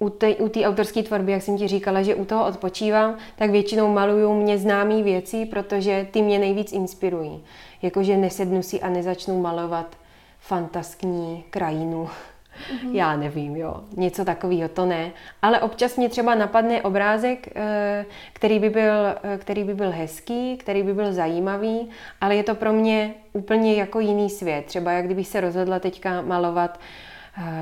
[0.00, 4.34] u té autorské tvorby, jak jsem ti říkala, že u toho odpočívám, tak většinou maluju
[4.34, 7.44] mě známé věci, protože ty mě nejvíc inspirují.
[7.82, 9.96] Jakože nesednu si a nezačnu malovat
[10.40, 12.08] fantaskní krajinu.
[12.08, 12.94] Mm-hmm.
[12.94, 15.10] Já nevím, jo, něco takového to ne.
[15.42, 20.56] Ale občas mě třeba napadne obrázek, eh, který by, byl, eh, který by byl hezký,
[20.56, 24.64] který by byl zajímavý, ale je to pro mě úplně jako jiný svět.
[24.64, 26.80] Třeba jak kdybych se rozhodla teďka malovat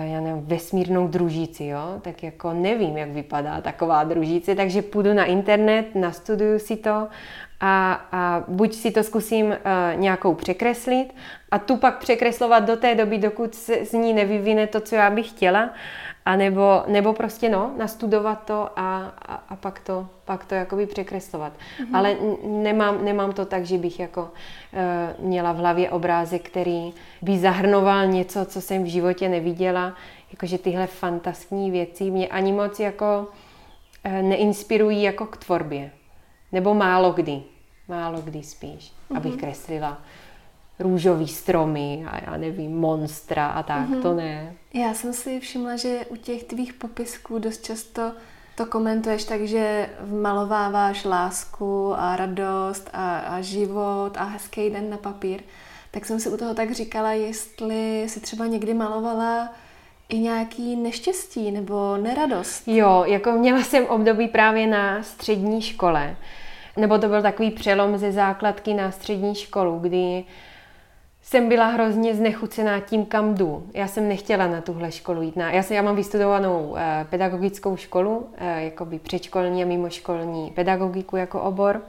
[0.03, 2.01] já nevím, vesmírnou družici, jo?
[2.03, 7.09] tak jako nevím, jak vypadá taková družice, takže půjdu na internet, nastuduju si to
[7.61, 9.55] a, a buď si to zkusím uh,
[9.97, 11.15] nějakou překreslit
[11.51, 15.11] a tu pak překreslovat do té doby, dokud se z ní nevyvine to, co já
[15.11, 15.71] bych chtěla,
[16.29, 20.87] a nebo, nebo prostě no, nastudovat to a, a, a pak to, pak to jakoby
[20.87, 21.53] překreslovat.
[21.53, 21.97] Mm-hmm.
[21.97, 27.39] Ale nemám, nemám to tak, že bych jako uh, měla v hlavě obrázek, který by
[27.39, 29.95] zahrnoval něco, co jsem v životě neviděla.
[30.33, 33.27] Jakože tyhle fantaskní věci mě ani moc jako
[34.07, 35.91] uh, neinspirují jako k tvorbě.
[36.53, 37.43] Nebo málo kdy.
[37.89, 39.17] Málo kdy spíš, mm-hmm.
[39.17, 39.99] abych kreslila
[40.79, 44.03] růžový stromy a já nevím, monstra a tak, mm-hmm.
[44.03, 44.55] to ne.
[44.75, 48.13] Já jsem si všimla, že u těch tvých popisků dost často
[48.55, 54.97] to komentuješ tak, že malováváš lásku a radost a, a život a hezký den na
[54.97, 55.41] papír.
[55.91, 59.53] Tak jsem si u toho tak říkala, jestli si třeba někdy malovala
[60.09, 62.69] i nějaký neštěstí nebo neradost.
[62.69, 66.17] Jo, jako měla jsem období právě na střední škole.
[66.77, 70.25] Nebo to byl takový přelom ze základky na střední školu, kdy
[71.29, 73.67] jsem byla hrozně znechucená tím, kam jdu.
[73.75, 75.37] Já jsem nechtěla na tuhle školu jít.
[75.37, 81.41] Já, jsem, já mám vystudovanou eh, pedagogickou školu, eh, jakoby předškolní a mimoškolní pedagogiku jako
[81.41, 81.83] obor.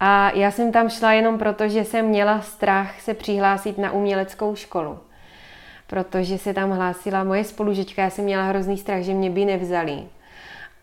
[0.00, 4.56] A já jsem tam šla jenom proto, že jsem měla strach se přihlásit na uměleckou
[4.56, 4.98] školu.
[5.86, 10.02] Protože se tam hlásila moje spolužečka, já jsem měla hrozný strach, že mě by nevzali.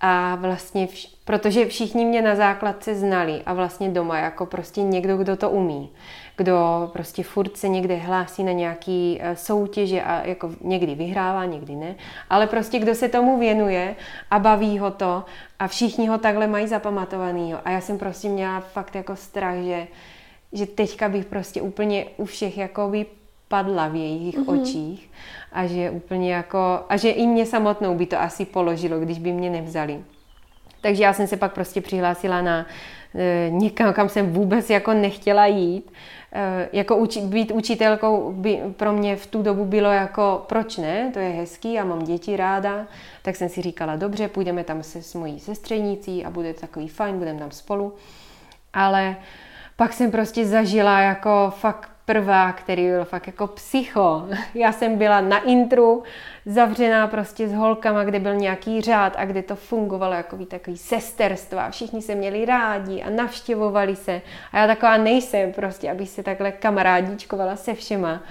[0.02, 5.18] A vlastně, vš- protože všichni mě na základce znali a vlastně doma jako prostě někdo,
[5.18, 5.90] kdo to umí
[6.38, 11.76] kdo prostě furt se někde hlásí na nějaký eh, soutěže a jako někdy vyhrává, někdy
[11.76, 11.96] ne,
[12.30, 13.96] ale prostě kdo se tomu věnuje
[14.32, 15.24] a baví ho to
[15.60, 17.60] a všichni ho takhle mají zapamatovanýho.
[17.66, 19.88] A já jsem prostě měla fakt jako strach, že,
[20.54, 22.92] že teďka bych prostě úplně u všech jako
[23.48, 24.62] padla v jejich mm-hmm.
[24.62, 25.10] očích
[25.52, 29.32] a že úplně jako, a že i mě samotnou by to asi položilo, když by
[29.32, 30.04] mě nevzali.
[30.82, 32.66] Takže já jsem se pak prostě přihlásila na
[33.16, 35.92] e, někam, kam jsem vůbec jako nechtěla jít
[36.74, 41.20] jako uči, být učitelkou by pro mě v tu dobu bylo jako, proč ne, to
[41.20, 42.88] je hezký, já mám děti ráda,
[43.22, 47.18] tak jsem si říkala, dobře, půjdeme tam se s mojí sestřenicí a bude takový fajn,
[47.18, 47.94] budeme tam spolu.
[48.74, 49.16] Ale
[49.76, 54.28] pak jsem prostě zažila jako fakt prvá, který byl fakt jako psycho.
[54.54, 56.04] Já jsem byla na intru,
[56.46, 61.70] zavřená prostě s holkama, kde byl nějaký řád a kde to fungovalo jako takový sesterstva.
[61.70, 64.22] Všichni se měli rádi a navštěvovali se.
[64.52, 68.22] A já taková nejsem prostě, abych se takhle kamarádíčkovala se všema.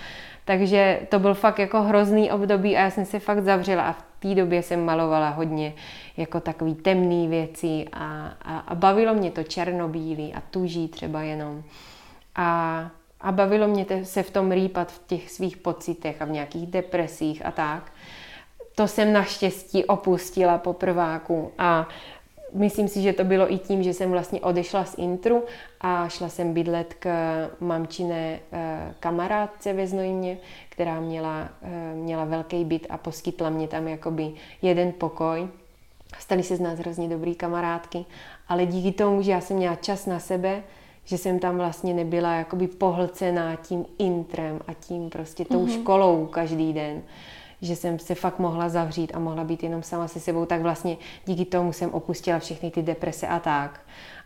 [0.44, 4.04] Takže to byl fakt jako hrozný období a já jsem se fakt zavřela a v
[4.18, 5.74] té době jsem malovala hodně
[6.16, 11.62] jako takový temný věci a, a, a bavilo mě to černobílý a tuží třeba jenom.
[12.36, 12.90] A
[13.24, 17.46] a bavilo mě se v tom rýpat v těch svých pocitech a v nějakých depresích
[17.46, 17.92] a tak.
[18.74, 21.88] To jsem naštěstí opustila po prváku a
[22.52, 25.44] myslím si, že to bylo i tím, že jsem vlastně odešla z intru
[25.80, 27.08] a šla jsem bydlet k
[27.60, 33.88] mamčiné eh, kamarádce ve Znojmě, která měla, eh, měla velký byt a poskytla mě tam
[33.88, 34.32] jakoby
[34.62, 35.48] jeden pokoj.
[36.18, 38.04] Stali se z nás hrozně dobrý kamarádky,
[38.48, 40.62] ale díky tomu, že já jsem měla čas na sebe,
[41.04, 45.80] že jsem tam vlastně nebyla jakoby pohlcená tím intrem a tím prostě tou mm-hmm.
[45.80, 47.02] školou každý den,
[47.62, 50.96] že jsem se fakt mohla zavřít a mohla být jenom sama se sebou, tak vlastně
[51.26, 53.80] díky tomu jsem opustila všechny ty deprese a tak.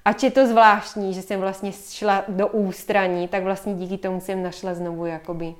[0.04, 4.42] Ač je to zvláštní, že jsem vlastně šla do ústraní, tak vlastně díky tomu jsem
[4.42, 5.54] našla znovu jakoby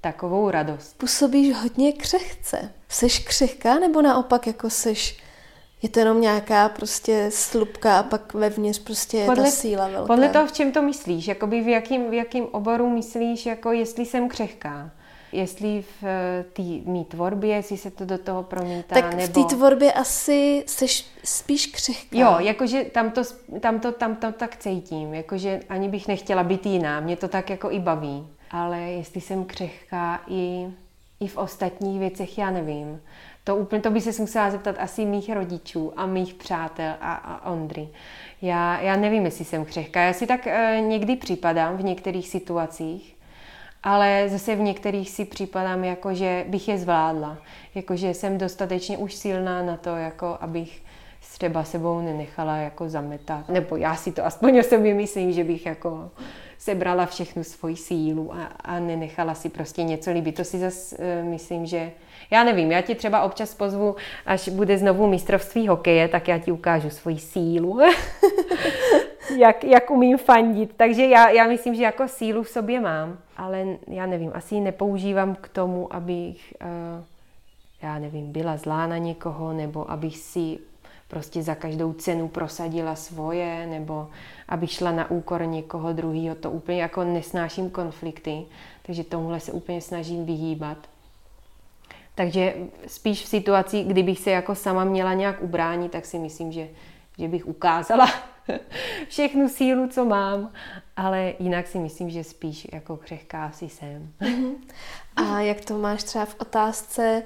[0.00, 0.98] takovou radost.
[0.98, 2.72] Působíš hodně křehce.
[2.88, 5.22] Seš křehká nebo naopak jako seš
[5.82, 10.06] je to jenom nějaká prostě slupka a pak vevnitř prostě je podle, ta síla velká.
[10.06, 14.06] Podle toho, v čem to myslíš, jakoby v jakým, v jakým oboru myslíš, jako jestli
[14.06, 14.90] jsem křehká.
[15.32, 19.26] Jestli v eh, té mý tvorbě, jestli se to do toho promítá, tak nebo...
[19.26, 22.18] v té tvorbě asi seš spíš křehká.
[22.18, 23.22] Jo, jakože tam to,
[23.60, 27.50] tam, to, tam to tak cítím, jakože ani bych nechtěla být jiná, mě to tak
[27.50, 28.26] jako i baví.
[28.50, 30.66] Ale jestli jsem křehká i,
[31.20, 33.00] i v ostatních věcech, já nevím.
[33.44, 37.52] To, úplně, to by se musela zeptat asi mých rodičů a mých přátel a, a
[37.52, 37.88] Ondry.
[38.42, 40.00] Já, já nevím, jestli jsem křehká.
[40.00, 43.16] Já si tak e, někdy připadám v některých situacích,
[43.82, 47.38] ale zase v některých si připadám, jako že bych je zvládla.
[47.74, 50.82] Jako že jsem dostatečně už silná na to, jako abych
[51.32, 53.48] třeba sebou nenechala jako zametat.
[53.48, 56.10] Nebo já si to aspoň o sobě myslím, že bych jako
[56.62, 60.36] sebrala všechnu svoji sílu a, a nenechala si prostě něco líbit.
[60.36, 61.92] To si zase uh, myslím, že
[62.30, 63.96] já nevím, já ti třeba občas pozvu,
[64.26, 67.80] až bude znovu mistrovství hokeje, tak já ti ukážu svoji sílu,
[69.38, 70.72] jak, jak umím fandit.
[70.76, 74.60] Takže já, já myslím, že jako sílu v sobě mám, ale já nevím, asi ji
[74.60, 77.04] nepoužívám k tomu, abych, uh,
[77.82, 80.58] já nevím, byla zlá na někoho, nebo abych si
[81.12, 84.08] prostě za každou cenu prosadila svoje, nebo
[84.48, 86.34] abych šla na úkor někoho druhého.
[86.34, 88.44] To úplně jako nesnáším konflikty,
[88.82, 90.78] takže tomuhle se úplně snažím vyhýbat.
[92.14, 92.54] Takže
[92.86, 96.68] spíš v situaci, kdybych se jako sama měla nějak ubránit, tak si myslím, že,
[97.18, 98.08] že bych ukázala
[99.08, 100.50] všechnu sílu, co mám,
[100.96, 104.12] ale jinak si myslím, že spíš jako křehká si jsem.
[104.20, 104.54] Mhm.
[105.16, 107.22] A jak to máš třeba v otázce,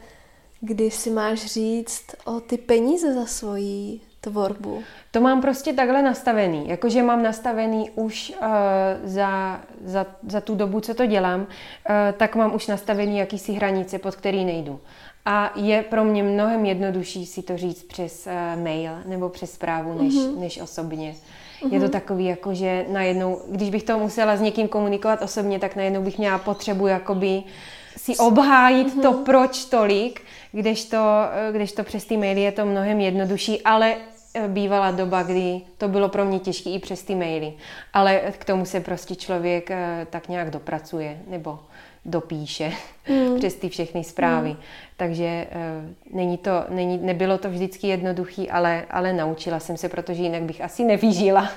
[0.60, 4.82] kdy si máš říct o ty peníze za svoji tvorbu?
[5.10, 8.46] To mám prostě takhle nastavený, jakože mám nastavený už uh,
[9.04, 11.46] za, za, za tu dobu, co to dělám, uh,
[12.16, 14.80] tak mám už nastavený jakýsi hranice, pod který nejdu.
[15.24, 20.02] A je pro mě mnohem jednodušší si to říct přes uh, mail nebo přes zprávu,
[20.02, 20.38] než, mm-hmm.
[20.38, 21.14] než osobně.
[21.62, 21.72] Mm-hmm.
[21.72, 21.92] Je to mhm.
[21.92, 26.18] takový, jako že najednou, když bych to musela s někým komunikovat osobně, tak najednou bych
[26.18, 27.42] měla potřebu jakoby
[28.06, 29.02] si obhájit mm-hmm.
[29.02, 30.98] to, proč tolik, kdežto,
[31.52, 33.96] kdežto přes ty maily je to mnohem jednodušší, ale
[34.34, 37.52] e, bývala doba, kdy to bylo pro mě těžké i přes ty maily.
[37.92, 41.58] Ale k tomu se prostě člověk e, tak nějak dopracuje, nebo
[42.04, 42.72] dopíše
[43.08, 43.36] mm.
[43.38, 44.50] přes ty všechny zprávy.
[44.50, 44.56] Mm.
[44.96, 50.22] Takže uh, není to, není, nebylo to vždycky jednoduché, ale, ale naučila jsem se, protože
[50.22, 51.50] jinak bych asi nevyžila.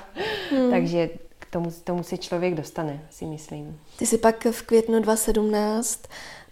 [0.52, 0.70] Mm.
[0.70, 1.10] Takže
[1.50, 3.80] k tomu, tomu se člověk dostane, si myslím.
[3.98, 6.02] Ty jsi pak v květnu 2017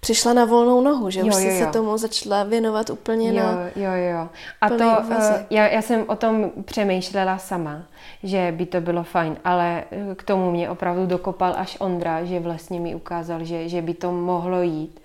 [0.00, 1.58] přišla na volnou nohu, že jo, už jo, jsi jo.
[1.58, 4.28] se tomu začala věnovat úplně jo, na Jo, jo,
[4.61, 5.14] A to, uh,
[5.50, 7.82] já, já jsem o tom přemýšlela sama,
[8.22, 12.40] že by to bylo fajn, ale eh, k tomu mě opravdu dokopal až Ondra, že
[12.40, 15.00] vlastně mi ukázal, že, že by to mohlo jít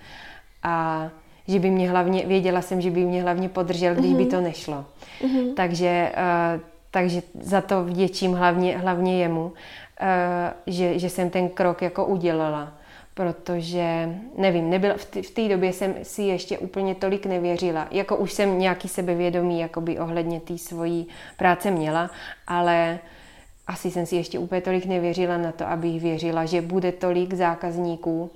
[0.63, 1.10] a
[1.47, 4.17] že by mě hlavně, věděla jsem, že by mě hlavně podržel, když mm-hmm.
[4.17, 4.32] by mhm.
[4.32, 4.86] to nešlo.
[5.21, 5.53] Mm-hmm.
[5.53, 6.12] Takže,
[6.56, 9.53] uh, takže za to vděčím hlavně, hlavně jemu,
[10.67, 12.73] že, že jsem ten krok jako udělala
[13.13, 17.87] protože nevím, nebyla, v té době jsem si ještě úplně tolik nevěřila.
[17.91, 22.09] Jako už jsem nějaký sebevědomí jakoby ohledně té svojí práce měla,
[22.47, 22.99] ale
[23.67, 28.31] asi jsem si ještě úplně tolik nevěřila na to, abych věřila, že bude tolik zákazníků,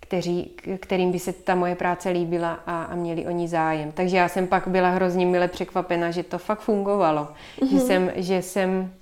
[0.00, 3.92] kteří, kterým by se ta moje práce líbila a, a měli o ní zájem.
[3.92, 7.28] Takže já jsem pak byla hrozně mile překvapena, že to fakt fungovalo.
[7.60, 7.68] Mm-hmm.
[7.68, 7.86] Že, mhm.
[7.86, 8.92] jsem, že jsem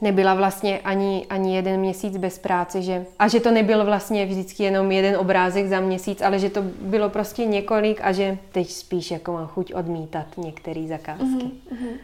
[0.00, 4.62] nebyla vlastně ani, ani jeden měsíc bez práce, že, a že to nebyl vlastně vždycky
[4.62, 9.10] jenom jeden obrázek za měsíc, ale že to bylo prostě několik a že teď spíš
[9.10, 11.24] jako mám chuť odmítat některé zakázky.
[11.24, 11.96] Mm-hmm.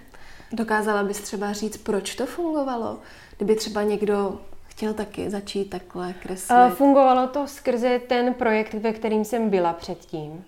[0.53, 2.99] Dokázala bys třeba říct, proč to fungovalo?
[3.37, 6.75] Kdyby třeba někdo chtěl taky začít takhle kreslit?
[6.75, 10.45] Fungovalo to skrze ten projekt, ve kterým jsem byla předtím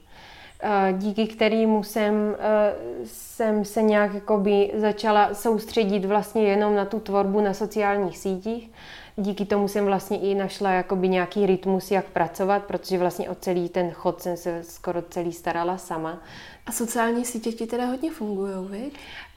[0.93, 7.41] díky kterému jsem, e, jsem se nějak jakoby začala soustředit vlastně jenom na tu tvorbu
[7.41, 8.71] na sociálních sítích.
[9.17, 13.69] Díky tomu jsem vlastně i našla jakoby nějaký rytmus, jak pracovat, protože vlastně o celý
[13.69, 16.19] ten chod jsem se skoro celý starala sama.
[16.67, 18.91] A sociální sítě ti teda hodně fungují, vy?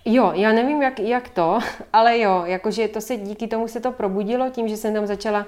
[0.06, 1.60] Jo, já nevím, jak, jak to,
[1.94, 5.48] ale jo, jakože to se díky tomu se to probudilo, tím, že jsem tam začala,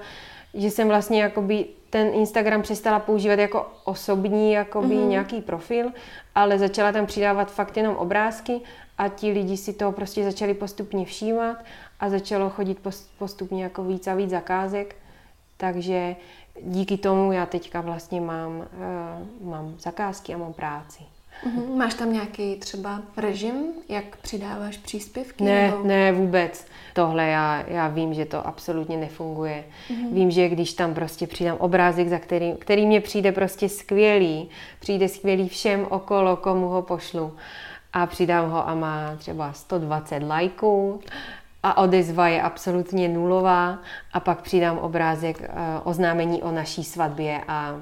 [0.54, 5.08] že jsem vlastně jakoby ten Instagram přestala používat jako osobní jakoby mm-hmm.
[5.08, 5.92] nějaký profil,
[6.34, 8.60] ale začala tam přidávat fakt jenom obrázky
[8.98, 11.64] a ti lidi si toho prostě začali postupně všímat
[12.00, 12.78] a začalo chodit
[13.18, 14.96] postupně jako víc a víc zakázek.
[15.56, 16.16] Takže
[16.62, 18.58] díky tomu já teďka vlastně mám,
[19.40, 21.17] uh, mám zakázky a mám práci.
[21.46, 21.76] Mm-hmm.
[21.76, 23.54] Máš tam nějaký třeba režim,
[23.88, 25.44] jak přidáváš příspěvky?
[25.44, 25.84] Ne, nebo...
[25.84, 26.66] ne, vůbec.
[26.94, 29.64] Tohle já, já vím, že to absolutně nefunguje.
[29.90, 30.12] Mm-hmm.
[30.12, 34.48] Vím, že když tam prostě přidám obrázek, za který, který mě přijde prostě skvělý,
[34.80, 37.32] přijde skvělý všem okolo, komu ho pošlu
[37.92, 41.00] a přidám ho a má třeba 120 lajků
[41.62, 43.78] a odezva je absolutně nulová
[44.12, 45.46] a pak přidám obrázek uh,
[45.84, 47.80] oznámení o naší svatbě a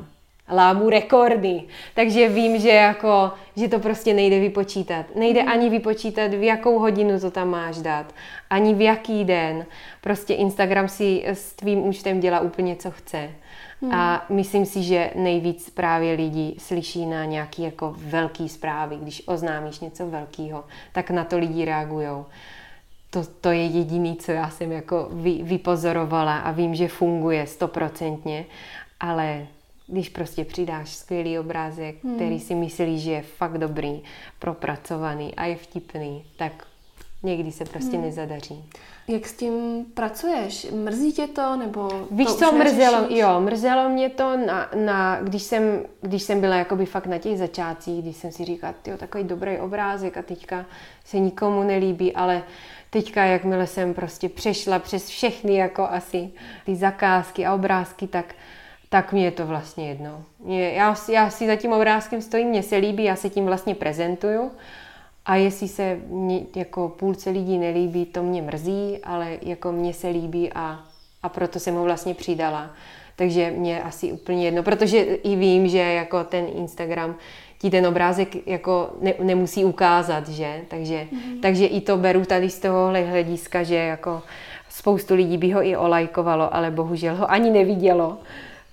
[0.53, 1.63] lámu rekordy.
[1.95, 5.07] Takže vím, že, jako, že to prostě nejde vypočítat.
[5.15, 5.49] Nejde mm.
[5.49, 8.15] ani vypočítat, v jakou hodinu to tam máš dát,
[8.51, 9.67] ani v jaký den.
[10.01, 13.31] Prostě Instagram si s tvým účtem dělá úplně, co chce.
[13.81, 13.93] Mm.
[13.93, 19.81] A myslím si, že nejvíc právě lidí slyší na nějaký jako velký zprávy, když oznámíš
[19.81, 22.09] něco velkého, tak na to lidi reagují.
[23.11, 28.45] To, to je jediný, co já jsem jako vy, vypozorovala a vím, že funguje stoprocentně,
[29.01, 29.47] ale
[29.87, 32.15] když prostě přidáš skvělý obrázek, hmm.
[32.15, 34.03] který si myslíš, že je fakt dobrý,
[34.39, 36.53] propracovaný a je vtipný, tak
[37.23, 38.05] někdy se prostě hmm.
[38.05, 38.65] nezadaří.
[39.09, 40.67] Jak s tím pracuješ?
[40.73, 43.07] Mrzí tě to, nebo Víš, to co mrzelo?
[43.09, 47.39] Jo, mrzelo mě to, na, na, když, jsem, když jsem byla jakoby fakt na těch
[47.39, 50.67] začátcích, když jsem si říkala, jo, takový dobrý obrázek a teďka
[51.05, 52.43] se nikomu nelíbí, ale
[52.91, 56.31] teďka, jakmile jsem prostě přešla přes všechny jako asi
[56.65, 58.35] ty zakázky a obrázky, tak
[58.89, 60.23] tak mě je to vlastně jedno.
[60.45, 63.75] Mě, já, já si za tím obrázkem stojím, mně se líbí, já se tím vlastně
[63.75, 64.51] prezentuju
[65.27, 70.09] a jestli se mě, jako půlce lidí nelíbí, to mě mrzí, ale jako mně se
[70.09, 70.81] líbí a,
[71.23, 72.71] a proto jsem ho vlastně přidala.
[73.17, 77.15] Takže mě asi úplně jedno, protože i vím, že jako ten Instagram
[77.59, 80.61] ti ten obrázek jako ne, nemusí ukázat, že?
[80.69, 81.41] Takže, mm-hmm.
[81.43, 84.23] takže i to beru tady z tohohle hlediska, že jako
[84.69, 88.19] spoustu lidí by ho i olajkovalo, ale bohužel ho ani nevidělo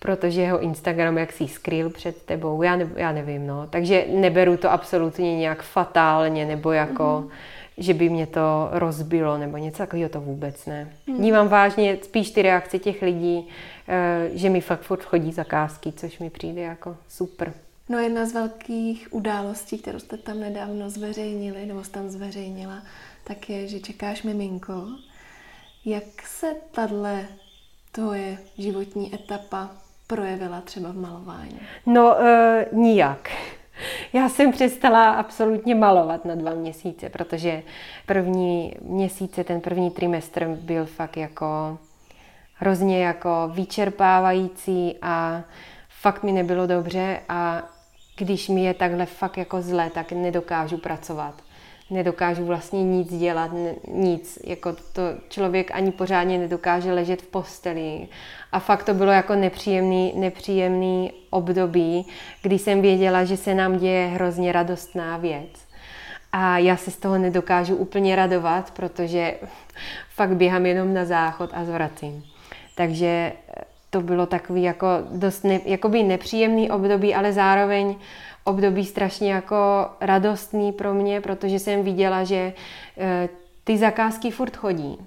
[0.03, 3.67] protože jeho Instagram jak si skryl před tebou, já, ne, já nevím, no.
[3.67, 7.31] Takže neberu to absolutně nějak fatálně, nebo jako, mm-hmm.
[7.77, 10.93] že by mě to rozbilo nebo něco takového, to vůbec ne.
[11.07, 11.17] Hmm.
[11.17, 13.47] Vnímám vážně spíš ty reakce těch lidí,
[13.87, 17.53] eh, že mi fakt furt chodí zakázky, což mi přijde jako super.
[17.89, 22.81] No jedna z velkých událostí, kterou jste tam nedávno zveřejnili, nebo jste tam zveřejnila,
[23.23, 24.85] tak je, že čekáš miminko.
[25.85, 27.25] Jak se tahle
[27.91, 29.82] tvoje životní etapa
[30.15, 31.59] projevila třeba v malování?
[31.85, 33.29] No, e, nijak.
[34.13, 37.63] Já jsem přestala absolutně malovat na dva měsíce, protože
[38.05, 41.77] první měsíce, ten první trimestr byl fakt jako
[42.55, 45.43] hrozně jako vyčerpávající a
[45.89, 47.63] fakt mi nebylo dobře a
[48.17, 51.33] když mi je takhle fakt jako zle, tak nedokážu pracovat.
[51.89, 53.51] Nedokážu vlastně nic dělat,
[53.87, 54.39] nic.
[54.43, 58.07] Jako to člověk ani pořádně nedokáže ležet v posteli.
[58.51, 62.07] A fakt to bylo jako nepříjemný, nepříjemný období,
[62.41, 65.67] kdy jsem věděla, že se nám děje hrozně radostná věc.
[66.31, 69.35] A já se z toho nedokážu úplně radovat, protože
[70.09, 72.23] fakt běhám jenom na záchod a zvracím.
[72.75, 73.33] Takže
[73.89, 77.95] to bylo takový jako dost ne, jakoby nepříjemný období, ale zároveň
[78.43, 82.53] období strašně jako radostný pro mě, protože jsem viděla, že
[82.97, 83.29] e,
[83.63, 84.97] ty zakázky furt chodí.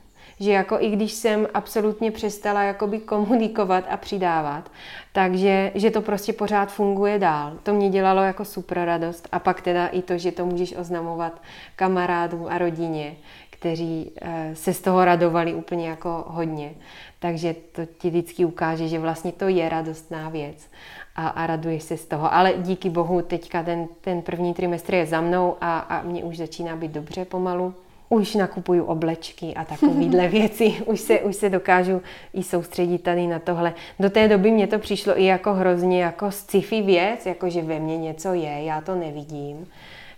[0.41, 4.71] Že jako i když jsem absolutně přestala jakoby komunikovat a přidávat,
[5.13, 7.53] takže že to prostě pořád funguje dál.
[7.63, 9.29] To mě dělalo jako super radost.
[9.33, 11.43] A pak teda i to, že to můžeš oznamovat
[11.77, 13.17] kamarádům a rodině,
[13.51, 16.75] kteří e, se z toho radovali úplně jako hodně.
[17.19, 20.69] Takže to ti vždycky ukáže, že vlastně to je radostná věc
[21.17, 22.35] a, a raduješ se z toho.
[22.35, 26.37] Ale díky bohu teďka ten, ten první trimestr je za mnou a, a mě už
[26.37, 27.75] začíná být dobře pomalu.
[28.09, 30.75] Už nakupuju oblečky a takovéhle věci.
[30.87, 32.03] Už se, už se dokážu
[32.35, 33.75] i soustředit tady na tohle.
[34.01, 37.81] Do té doby mě to přišlo i jako hrozně jako sci-fi věc, jako že ve
[37.81, 39.67] mně něco je, já to nevidím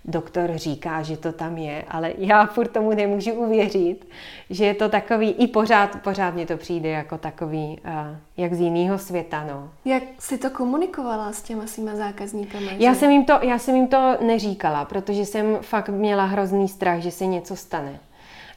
[0.09, 4.09] doktor říká, že to tam je, ale já furt tomu nemůžu uvěřit,
[4.51, 7.93] že je to takový, i pořád, pořád mě to přijde jako takový, uh,
[8.37, 9.71] jak z jiného světa, no.
[9.85, 12.71] Jak jsi to komunikovala s těma svýma zákazníkama?
[12.79, 17.01] Já jsem, jim to, já jsem jim to neříkala, protože jsem fakt měla hrozný strach,
[17.01, 17.99] že se něco stane.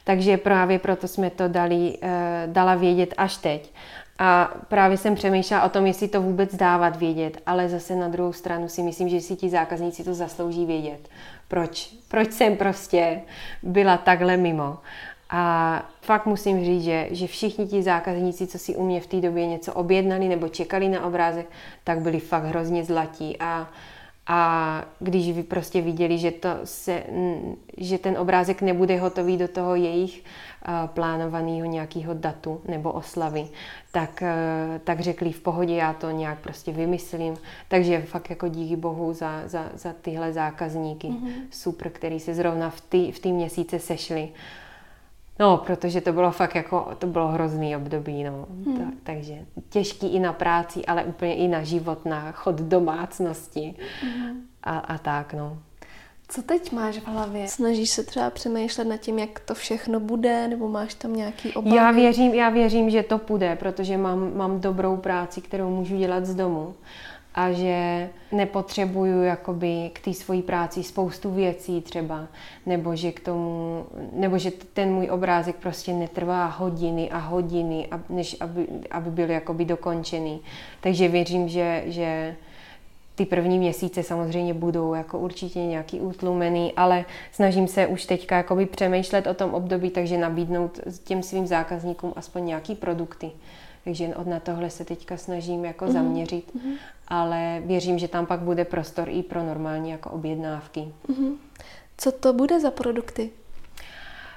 [0.04, 2.08] Takže právě proto jsme to dali, uh,
[2.46, 3.72] dala vědět až teď.
[4.18, 8.32] A právě jsem přemýšlela o tom, jestli to vůbec dávat vědět, ale zase na druhou
[8.32, 11.08] stranu si myslím, že si ti zákazníci to zaslouží vědět.
[11.48, 11.94] Proč?
[12.08, 13.20] Proč jsem prostě
[13.62, 14.78] byla takhle mimo?
[15.30, 19.20] A fakt musím říct, že, že všichni ti zákazníci, co si u mě v té
[19.20, 21.46] době něco objednali nebo čekali na obrázek,
[21.84, 23.36] tak byli fakt hrozně zlatí.
[23.40, 23.70] A
[24.26, 27.02] a když vy prostě viděli, že, to se,
[27.76, 30.24] že ten obrázek nebude hotový do toho jejich
[30.86, 33.48] plánovaného nějakého datu nebo oslavy,
[33.92, 34.22] tak,
[34.84, 37.34] tak řekli v pohodě, já to nějak prostě vymyslím.
[37.68, 41.32] Takže fakt jako díky bohu za, za, za tyhle zákazníky mm-hmm.
[41.50, 44.28] super, který se zrovna v ty, v ty měsíce sešli
[45.38, 48.46] No, protože to bylo fakt jako, to bylo hrozný období, no.
[48.64, 48.76] Hmm.
[48.76, 49.34] Tak, takže
[49.68, 54.40] těžký i na práci, ale úplně i na život, na chod domácnosti hmm.
[54.62, 55.58] a, a tak, no.
[56.34, 57.48] Co teď máš v hlavě?
[57.48, 61.76] Snažíš se třeba přemýšlet nad tím, jak to všechno bude, nebo máš tam nějaký obavy?
[61.76, 66.26] Já věřím, já věřím, že to půjde, protože mám, mám dobrou práci, kterou můžu dělat
[66.26, 66.74] z domu
[67.34, 72.26] a že nepotřebuju jakoby k té svojí práci spoustu věcí třeba,
[72.66, 78.36] nebo že k tomu, nebo že ten můj obrázek prostě netrvá hodiny a hodiny, než
[78.40, 80.40] aby, aby byl jakoby dokončený.
[80.80, 82.36] Takže věřím, že, že
[83.22, 88.66] ty první měsíce samozřejmě budou jako určitě nějaký utlumený, ale snažím se už teďka jakoby
[88.66, 93.30] přemýšlet o tom období, takže nabídnout těm svým zákazníkům aspoň nějaký produkty.
[93.84, 95.92] Takže od na tohle se teďka snažím jako mm-hmm.
[95.92, 96.74] zaměřit, mm-hmm.
[97.08, 100.80] ale věřím, že tam pak bude prostor i pro normální jako objednávky.
[100.80, 101.32] Mm-hmm.
[101.98, 103.30] Co to bude za produkty?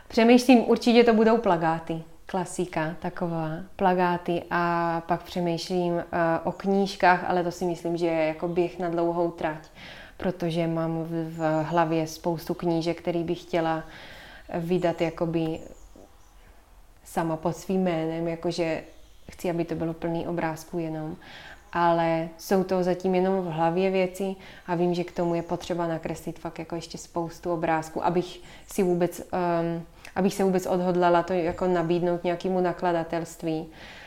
[0.07, 2.01] Přemýšlím, určitě to budou plagáty.
[2.25, 6.01] Klasika taková, plagáty a pak přemýšlím uh,
[6.43, 9.67] o knížkách, ale to si myslím, že je jako běh na dlouhou trať,
[10.17, 13.83] protože mám v, v hlavě spoustu knížek, které bych chtěla
[14.53, 15.59] vydat jakoby
[17.03, 18.83] sama pod svým jménem, jakože
[19.31, 21.15] chci, aby to bylo plný obrázků jenom,
[21.75, 24.35] ale jsou to zatím jenom v hlavě věci
[24.67, 28.83] a vím, že k tomu je potřeba nakreslit fakt jako ještě spoustu obrázků, abych si
[28.83, 29.83] vůbec, um,
[30.15, 33.65] abych se vůbec odhodlala to jako nabídnout nějakému nakladatelství.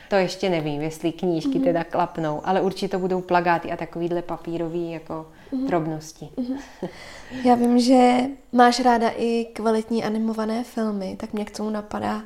[0.09, 1.63] To ještě nevím, jestli knížky mm-hmm.
[1.63, 5.67] teda klapnou, ale určitě to budou plagáty a takovýhle papírový jako mm-hmm.
[5.67, 6.29] drobnosti.
[6.37, 6.89] Mm-hmm.
[7.43, 8.17] Já vím, že
[8.51, 12.21] máš ráda i kvalitní animované filmy, tak mě k tomu napadá,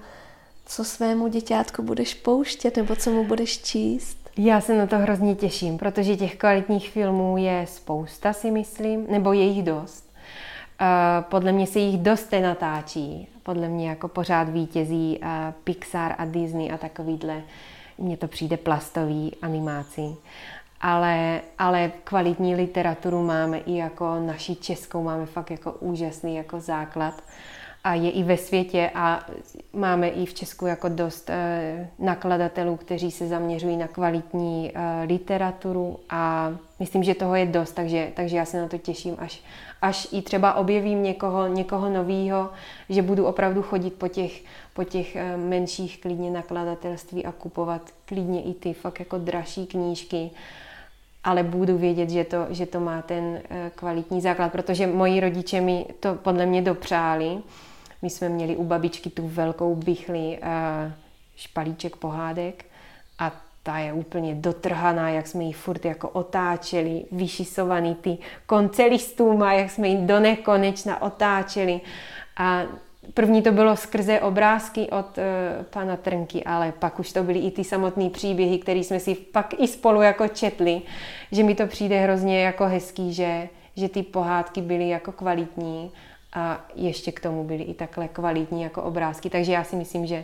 [0.65, 4.22] co svému děťátku budeš pouštět nebo co mu budeš číst?
[4.37, 9.33] Já se na to hrozně těším, protože těch kvalitních filmů je spousta, si myslím, nebo
[9.33, 10.13] je jich dost.
[11.21, 13.27] podle mě se jich dost natáčí.
[13.43, 15.19] Podle mě jako pořád vítězí
[15.63, 17.41] Pixar a Disney a takovýhle.
[17.97, 20.01] Mně to přijde plastový animáci.
[20.81, 27.23] Ale, ale kvalitní literaturu máme i jako naši českou, máme fakt jako úžasný jako základ
[27.83, 29.25] a je i ve světě a
[29.73, 35.99] máme i v Česku jako dost eh, nakladatelů, kteří se zaměřují na kvalitní eh, literaturu
[36.09, 39.41] a myslím, že toho je dost, takže, takže já se na to těším, až,
[39.81, 42.49] až i třeba objevím někoho, někoho novýho,
[42.89, 44.41] že budu opravdu chodit po těch,
[44.73, 50.31] po těch eh, menších klidně nakladatelství a kupovat klidně i ty fakt jako dražší knížky,
[51.23, 53.41] ale budu vědět, že to, že to má ten
[53.75, 57.37] kvalitní základ, protože moji rodiče mi to podle mě dopřáli,
[58.03, 60.91] my jsme měli u babičky tu velkou bychli uh,
[61.35, 62.65] špalíček pohádek
[63.19, 63.31] a
[63.63, 69.53] ta je úplně dotrhaná, jak jsme ji furt jako otáčeli, vyšisovaný ty konce listů má,
[69.53, 71.81] jak jsme ji do nekonečna otáčeli.
[72.37, 72.63] A
[73.13, 75.23] první to bylo skrze obrázky od uh,
[75.63, 79.53] pana Trnky, ale pak už to byly i ty samotné příběhy, které jsme si pak
[79.59, 80.81] i spolu jako četli,
[81.31, 85.91] že mi to přijde hrozně jako hezký, že, že ty pohádky byly jako kvalitní
[86.33, 90.23] a ještě k tomu byly i takhle kvalitní jako obrázky, takže já si myslím, že,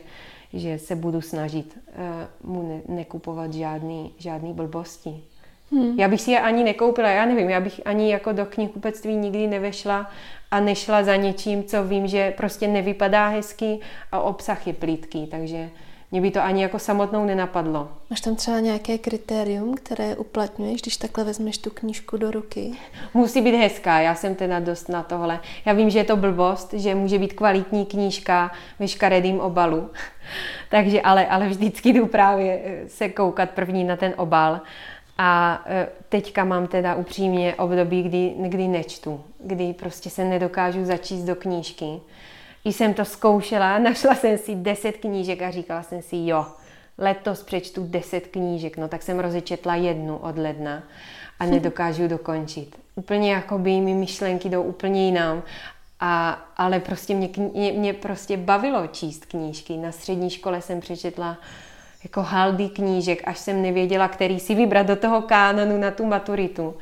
[0.53, 1.78] že se budu snažit
[2.43, 5.24] uh, mu ne, nekupovat žádný, žádný blbosti.
[5.72, 5.99] Hmm.
[5.99, 9.47] Já bych si je ani nekoupila, já nevím, já bych ani jako do knihkupectví nikdy
[9.47, 10.12] nevešla
[10.51, 13.80] a nešla za něčím, co vím, že prostě nevypadá hezky
[14.12, 15.70] a obsah je plítký, takže
[16.12, 17.89] mě by to ani jako samotnou nenapadlo.
[18.10, 22.72] Máš tam třeba nějaké kritérium, které uplatňuješ, když takhle vezmeš tu knížku do ruky?
[23.14, 25.39] Musí být hezká, já jsem teda dost na tohle.
[25.66, 29.89] Já vím, že je to blbost, že může být kvalitní knížka ve škaredým obalu,
[30.70, 34.62] takže ale, ale vždycky jdu právě eh, se koukat první na ten obal.
[35.18, 41.26] A eh, teďka mám teda upřímně období, kdy, kdy nečtu, kdy prostě se nedokážu začíst
[41.26, 41.99] do knížky
[42.64, 46.45] když jsem to zkoušela, našla jsem si deset knížek a říkala jsem si, jo,
[46.97, 50.84] letos přečtu deset knížek, no tak jsem rozečetla jednu od ledna
[51.39, 52.76] a nedokážu dokončit.
[52.95, 55.43] Úplně jako by mi myšlenky jdou úplně jinam.
[55.99, 59.78] A, ale prostě mě, mě, mě prostě bavilo číst knížky.
[59.78, 61.38] Na střední škole jsem přečetla
[62.03, 66.76] jako haldy knížek, až jsem nevěděla, který si vybrat do toho kánonu na tu maturitu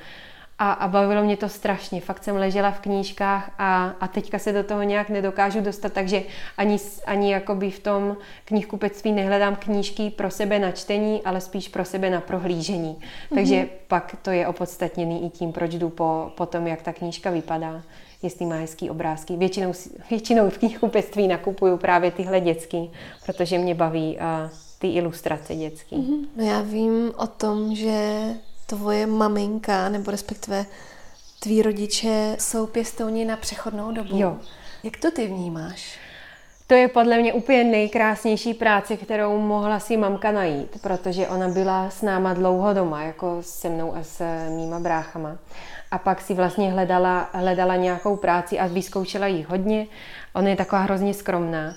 [0.59, 2.01] a, a bavilo mě to strašně.
[2.01, 6.23] Fakt jsem ležela v knížkách a, a teďka se do toho nějak nedokážu dostat, takže
[6.57, 11.85] ani, ani jakoby v tom knihkupectví nehledám knížky pro sebe na čtení, ale spíš pro
[11.85, 12.97] sebe na prohlížení.
[13.35, 13.67] Takže mm-hmm.
[13.87, 17.81] pak to je opodstatněný i tím, proč jdu po, po tom, jak ta knížka vypadá
[18.21, 19.35] jestli má hezký obrázky.
[19.35, 19.73] Většinou,
[20.09, 22.91] většinou v knihkupectví nakupuju právě tyhle dětský,
[23.25, 24.49] protože mě baví uh,
[24.79, 25.95] ty ilustrace dětský.
[25.95, 26.27] Mm-hmm.
[26.35, 28.21] No já vím o tom, že
[28.67, 30.65] tvoje maminka, nebo respektive
[31.39, 34.17] tví rodiče jsou pěstouni na přechodnou dobu.
[34.17, 34.37] Jo.
[34.83, 35.99] Jak to ty vnímáš?
[36.67, 41.89] To je podle mě úplně nejkrásnější práce, kterou mohla si mamka najít, protože ona byla
[41.89, 45.37] s náma dlouho doma, jako se mnou a s mýma bráchama.
[45.91, 49.87] A pak si vlastně hledala, hledala nějakou práci a vyzkoušela ji hodně.
[50.33, 51.73] Ona je taková hrozně skromná.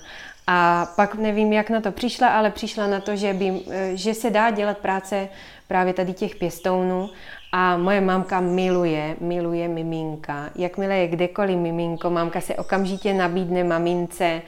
[0.47, 3.61] A pak nevím, jak na to přišla, ale přišla na to, že, by,
[3.93, 5.29] že se dá dělat práce
[5.71, 7.09] právě tady těch pěstounů
[7.51, 10.49] a moje mámka miluje, miluje miminka.
[10.55, 14.41] Jakmile je kdekoliv miminko, mámka se okamžitě nabídne mamince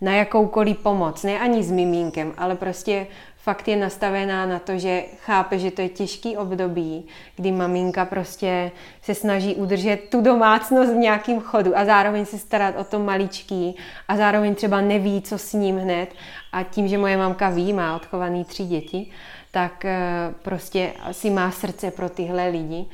[0.00, 1.22] na jakoukoliv pomoc.
[1.22, 3.06] Ne ani s miminkem, ale prostě
[3.36, 7.06] fakt je nastavená na to, že chápe, že to je těžký období,
[7.36, 8.70] kdy maminka prostě
[9.02, 13.76] se snaží udržet tu domácnost v nějakým chodu a zároveň se starat o to maličký
[14.08, 16.08] a zároveň třeba neví, co s ním hned.
[16.52, 19.10] A tím, že moje mamka ví, má odchovaný tři děti,
[19.50, 19.98] tak eh,
[20.42, 22.86] prostě si má srdce pro tyhle lidi.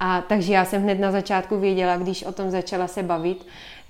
[0.00, 3.46] A takže já jsem hned na začátku věděla, když o tom začala se bavit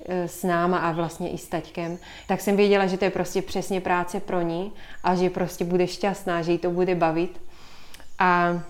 [0.06, 1.98] eh, s náma a vlastně i s taťkem,
[2.28, 4.72] tak jsem věděla, že to je prostě přesně práce pro ní
[5.04, 7.40] a že prostě bude šťastná, že jí to bude bavit.
[8.18, 8.60] A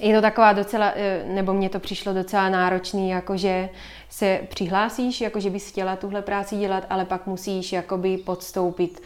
[0.00, 3.68] je to taková docela, eh, nebo mně to přišlo docela náročný, jakože
[4.08, 9.02] se přihlásíš, jakože bys chtěla tuhle práci dělat, ale pak musíš jakoby podstoupit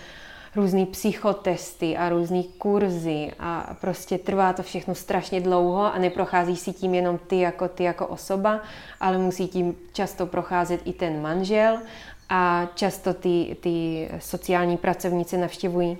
[0.56, 6.72] různé psychotesty a různé kurzy a prostě trvá to všechno strašně dlouho a neprochází si
[6.72, 8.60] tím jenom ty jako ty jako osoba,
[9.00, 11.78] ale musí tím často procházet i ten manžel
[12.28, 15.98] a často ty, ty sociální pracovníci navštěvují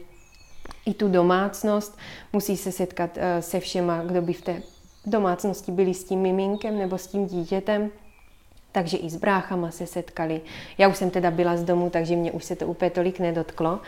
[0.86, 1.98] i tu domácnost,
[2.32, 4.62] musí se setkat eh, se všema, kdo by v té
[5.06, 7.90] domácnosti byli s tím miminkem nebo s tím dítětem
[8.72, 10.40] takže i s bráchama se setkali.
[10.78, 13.80] Já už jsem teda byla z domu, takže mě už se to úplně tolik nedotklo.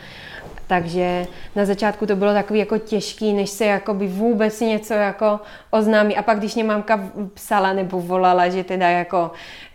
[0.67, 6.17] Takže na začátku to bylo takový jako těžký, než se jakoby vůbec něco jako oznámí.
[6.17, 9.31] A pak, když mě mamka psala nebo volala, že teda jako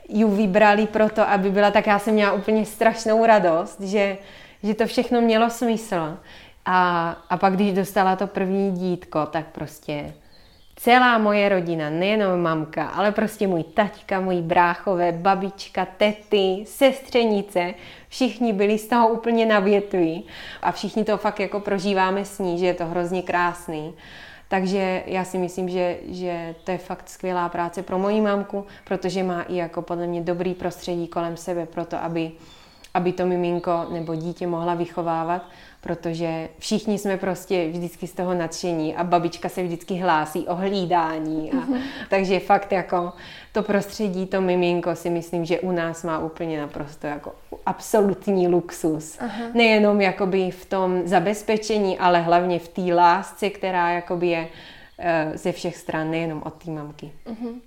[0.09, 4.19] ji vybrali proto, aby byla, tak já jsem měla úplně strašnou radost, že,
[4.63, 6.19] že to všechno mělo smysl.
[6.65, 10.15] A, a pak, když dostala to první dítko, tak prostě
[10.79, 17.74] celá moje rodina, nejenom mamka, ale prostě můj taťka, můj bráchové, babička, tety, sestřenice,
[18.09, 20.22] všichni byli z toho úplně na větvi
[20.62, 23.95] a všichni to fakt jako prožíváme s ní, že je to hrozně krásný.
[24.49, 29.22] Takže já si myslím, že, že to je fakt skvělá práce pro moji mamku, protože
[29.22, 32.33] má i jako podle mě dobrý prostředí kolem sebe pro to, aby,
[32.99, 35.42] aby to miminko nebo dítě mohla vychovávat
[35.80, 41.53] protože všichni jsme prostě vždycky z toho nadšení a babička se vždycky hlásí o hlídání.
[41.53, 41.80] A, mm-hmm.
[42.11, 43.12] Takže fakt jako
[43.53, 47.34] to prostředí, to miminko si myslím, že u nás má úplně naprosto jako
[47.66, 49.16] absolutní luxus.
[49.20, 49.44] Aha.
[49.55, 55.53] Nejenom jakoby v tom zabezpečení, ale hlavně v té lásce, která jakoby je uh, ze
[55.53, 57.12] všech stran, nejenom od té mamky.
[57.26, 57.61] Mm-hmm.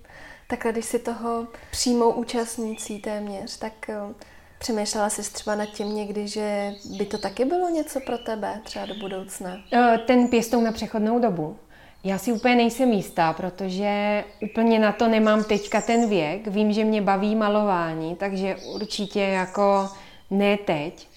[0.47, 4.13] Takhle, když si toho přímou účastnící téměř, tak uh
[4.61, 8.85] Přemýšlela jsi třeba nad tím někdy, že by to taky bylo něco pro tebe, třeba
[8.85, 9.57] do budoucna?
[9.73, 11.57] Eh, ten pěstou na přechodnou dobu.
[12.03, 16.47] Já si úplně nejsem jistá, protože úplně na to nemám teďka ten věk.
[16.47, 19.89] Vím, že mě baví malování, takže určitě jako
[20.29, 21.07] ne teď.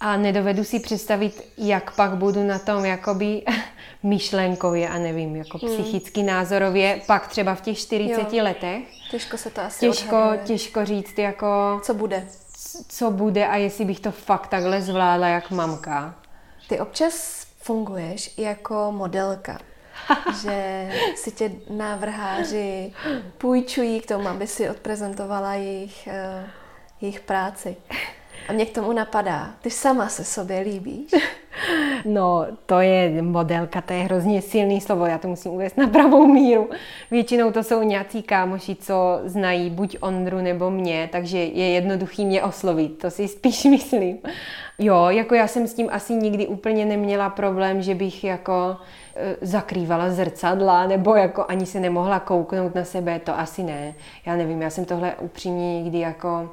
[0.00, 3.42] A nedovedu si představit, jak pak budu na tom jakoby
[4.02, 5.70] myšlenkově a nevím, jako hmm.
[5.70, 8.44] psychicky názorově, pak třeba v těch 40 jo.
[8.44, 8.82] letech.
[9.10, 11.80] Těžko se to asi Těžko, těžko říct, jako...
[11.82, 12.26] Co bude?
[12.88, 16.14] Co bude a jestli bych to fakt takhle zvládla jak mamka.
[16.68, 19.58] Ty občas funguješ jako modelka.
[20.42, 22.92] že si tě návrháři
[23.38, 26.48] půjčují k tomu, aby si odprezentovala jejich, uh,
[27.00, 27.76] jejich práci.
[28.50, 31.10] A mě k tomu napadá, ty sama se sobě líbíš?
[32.04, 36.26] No, to je modelka, to je hrozně silný slovo, já to musím uvést na pravou
[36.26, 36.70] míru.
[37.10, 42.42] Většinou to jsou nějací kámoši, co znají buď Ondru nebo mě, takže je jednoduchý mě
[42.42, 44.18] oslovit, to si spíš myslím.
[44.78, 48.76] Jo, jako já jsem s tím asi nikdy úplně neměla problém, že bych jako
[49.16, 53.94] e, zakrývala zrcadla nebo jako ani se nemohla kouknout na sebe, to asi ne.
[54.26, 56.50] Já nevím, já jsem tohle upřímně nikdy jako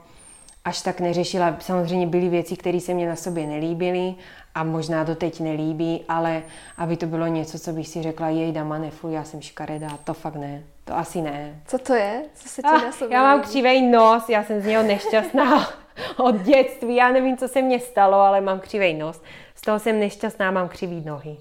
[0.68, 1.56] až tak neřešila.
[1.60, 4.16] Samozřejmě byly věci, které se mě na sobě nelíbily
[4.56, 6.44] a možná to teď nelíbí, ale
[6.78, 10.14] aby to bylo něco, co bych si řekla, jej dama, nefuj, já jsem škaredá, to
[10.14, 10.64] fakt ne.
[10.86, 11.62] To asi ne.
[11.68, 12.24] Co to je?
[12.34, 15.70] Co se ti ah, na sobě Já mám křivý nos, já jsem z něho nešťastná
[16.18, 16.96] od dětství.
[16.96, 19.22] Já nevím, co se mně stalo, ale mám křivý nos.
[19.56, 21.38] Z toho jsem nešťastná, mám křivý nohy.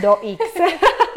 [0.00, 0.44] Do X.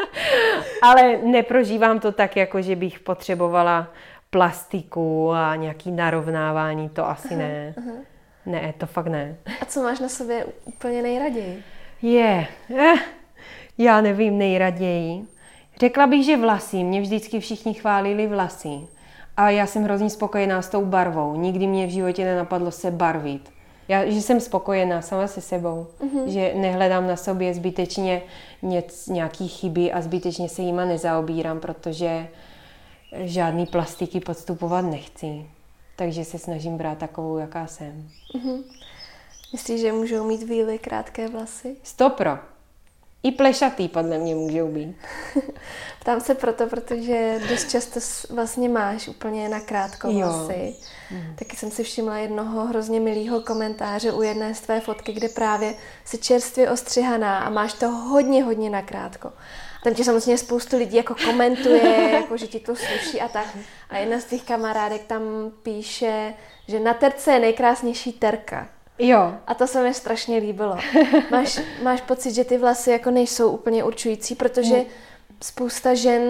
[0.82, 3.88] ale neprožívám to tak, jako že bych potřebovala
[4.30, 7.74] plastiku a nějaký narovnávání, to asi aha, ne.
[7.78, 7.92] Aha.
[8.46, 9.36] Ne, to fakt ne.
[9.60, 11.62] A co máš na sobě úplně nejraději?
[12.02, 12.46] Je,
[12.78, 12.94] eh,
[13.78, 15.26] já nevím nejraději.
[15.80, 16.84] Řekla bych, že vlasy.
[16.84, 18.78] Mě vždycky všichni chválili vlasy.
[19.36, 21.36] A já jsem hrozně spokojená s tou barvou.
[21.36, 23.50] Nikdy mě v životě nenapadlo se barvit.
[23.88, 25.86] Já, že jsem spokojená sama se sebou.
[26.00, 26.26] Mm-hmm.
[26.26, 28.22] Že nehledám na sobě zbytečně
[28.62, 32.28] něc, nějaký chyby a zbytečně se jima nezaobírám, protože
[33.12, 35.46] žádný plastiky podstupovat nechci.
[35.96, 38.08] Takže se snažím brát takovou, jaká jsem.
[38.34, 38.62] Mm-hmm.
[39.52, 41.76] Myslíš, že můžou mít víly krátké vlasy?
[41.82, 42.38] Stopro.
[43.22, 44.96] I plešatý podle mě můžou být.
[46.00, 48.00] Ptám se proto, protože dost často
[48.34, 50.74] vlastně máš úplně na krátko vlasy.
[51.10, 51.36] Mm.
[51.38, 55.74] Taky jsem si všimla jednoho hrozně milého komentáře u jedné z tvé fotky, kde právě
[56.04, 59.32] si čerstvě ostřihaná a máš to hodně, hodně na krátko.
[59.84, 63.46] Tam ti samozřejmě spoustu lidí jako komentuje, jako že ti to sluší a tak.
[63.90, 65.22] A jedna z těch kamarádek tam
[65.62, 66.34] píše,
[66.68, 68.68] že na terce je nejkrásnější terka.
[68.98, 69.34] Jo.
[69.46, 70.76] A to se mi strašně líbilo.
[71.30, 74.84] Máš, máš pocit, že ty vlasy jako nejsou úplně určující, protože mm.
[75.42, 76.22] spousta žen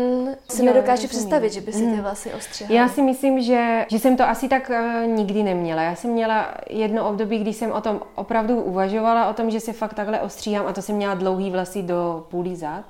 [0.48, 1.08] si jo, nedokáže rozumím.
[1.08, 2.00] představit, že by si ty mm.
[2.00, 2.76] vlasy ostřihaly.
[2.76, 5.82] Já si myslím, že, že jsem to asi tak uh, nikdy neměla.
[5.82, 9.72] Já jsem měla jedno období, kdy jsem o tom opravdu uvažovala, o tom, že se
[9.72, 12.84] fakt takhle ostříhám a to jsem měla dlouhý vlasy do půlí zad.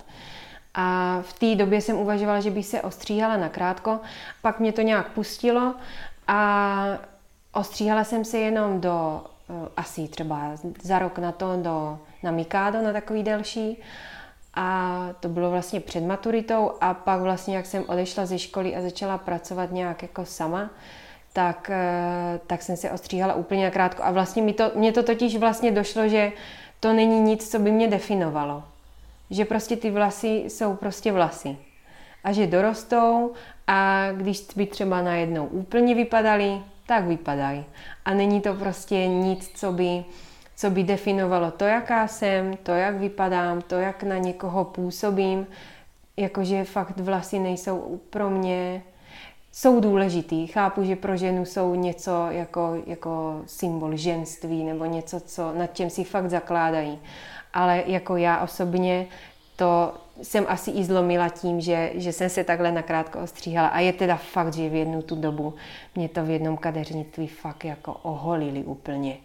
[0.75, 4.01] A v té době jsem uvažovala, že bych se ostříhala na krátko,
[4.43, 5.75] pak mě to nějak pustilo
[6.29, 6.85] a
[7.53, 10.51] ostříhala jsem se jenom do eh, asi třeba
[10.83, 13.83] za rok na to do, na Mikado, na takový delší.
[14.55, 18.83] A to bylo vlastně před maturitou a pak vlastně, jak jsem odešla ze školy a
[18.83, 20.71] začala pracovat nějak jako sama,
[21.33, 24.03] tak, eh, tak jsem se ostříhala úplně na krátko.
[24.05, 26.33] A vlastně mi to, mě to totiž vlastně došlo, že
[26.81, 28.63] to není nic, co by mě definovalo
[29.31, 31.57] že prostě ty vlasy jsou prostě vlasy.
[32.25, 33.33] A že dorostou
[33.67, 37.65] a když by třeba najednou úplně vypadaly, tak vypadají.
[38.05, 40.05] A není to prostě nic, co by,
[40.57, 45.47] co by definovalo to, jaká jsem, to, jak vypadám, to, jak na někoho působím.
[46.17, 48.83] Jakože fakt vlasy nejsou pro mě
[49.53, 50.47] jsou důležitý.
[50.47, 55.91] Chápu, že pro ženu jsou něco jako, jako symbol ženství nebo něco, co, nad čem
[55.91, 56.99] si fakt zakládají.
[57.55, 59.07] Ale jako já osobně
[59.57, 63.69] to jsem asi i zlomila tím, že, že jsem se takhle nakrátko ostříhala.
[63.69, 65.55] A je teda fakt, že v jednu tu dobu
[65.95, 69.17] mě to v jednom kadeřnictví fakt jako oholili úplně.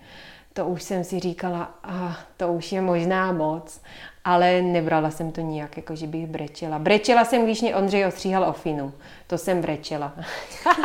[0.54, 3.82] To už jsem si říkala, ah, to už je možná moc,
[4.26, 6.80] ale nebrala jsem to nijak, jako že bych brečela.
[6.80, 8.94] Brečela jsem, když mě Ondřej ostříhal ofinu.
[9.28, 10.14] To jsem brečela.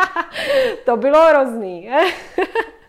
[0.84, 1.90] to bylo hrozný.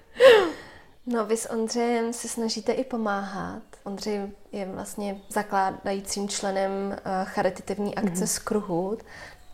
[1.06, 3.69] no vy s Ondřejem se snažíte i pomáhat.
[3.90, 4.22] Ondřej
[4.52, 8.28] je vlastně zakládajícím členem uh, charitativní akce mm-hmm.
[8.28, 9.04] Skruhut.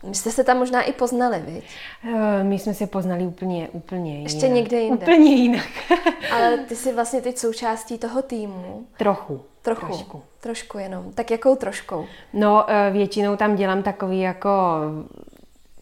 [0.08, 1.64] My jste se tam možná i poznali, viď?
[2.04, 4.56] Uh, my jsme se poznali úplně, úplně Ještě jinak.
[4.56, 5.06] někde jinde.
[5.06, 5.68] Úplně jinak.
[6.32, 8.86] Ale ty jsi vlastně teď součástí toho týmu.
[8.98, 9.40] Trochu.
[9.62, 9.86] Trochu.
[9.86, 10.22] Trošku.
[10.40, 11.12] Trošku jenom.
[11.12, 12.06] Tak jakou troškou?
[12.32, 14.50] No, uh, většinou tam dělám takový jako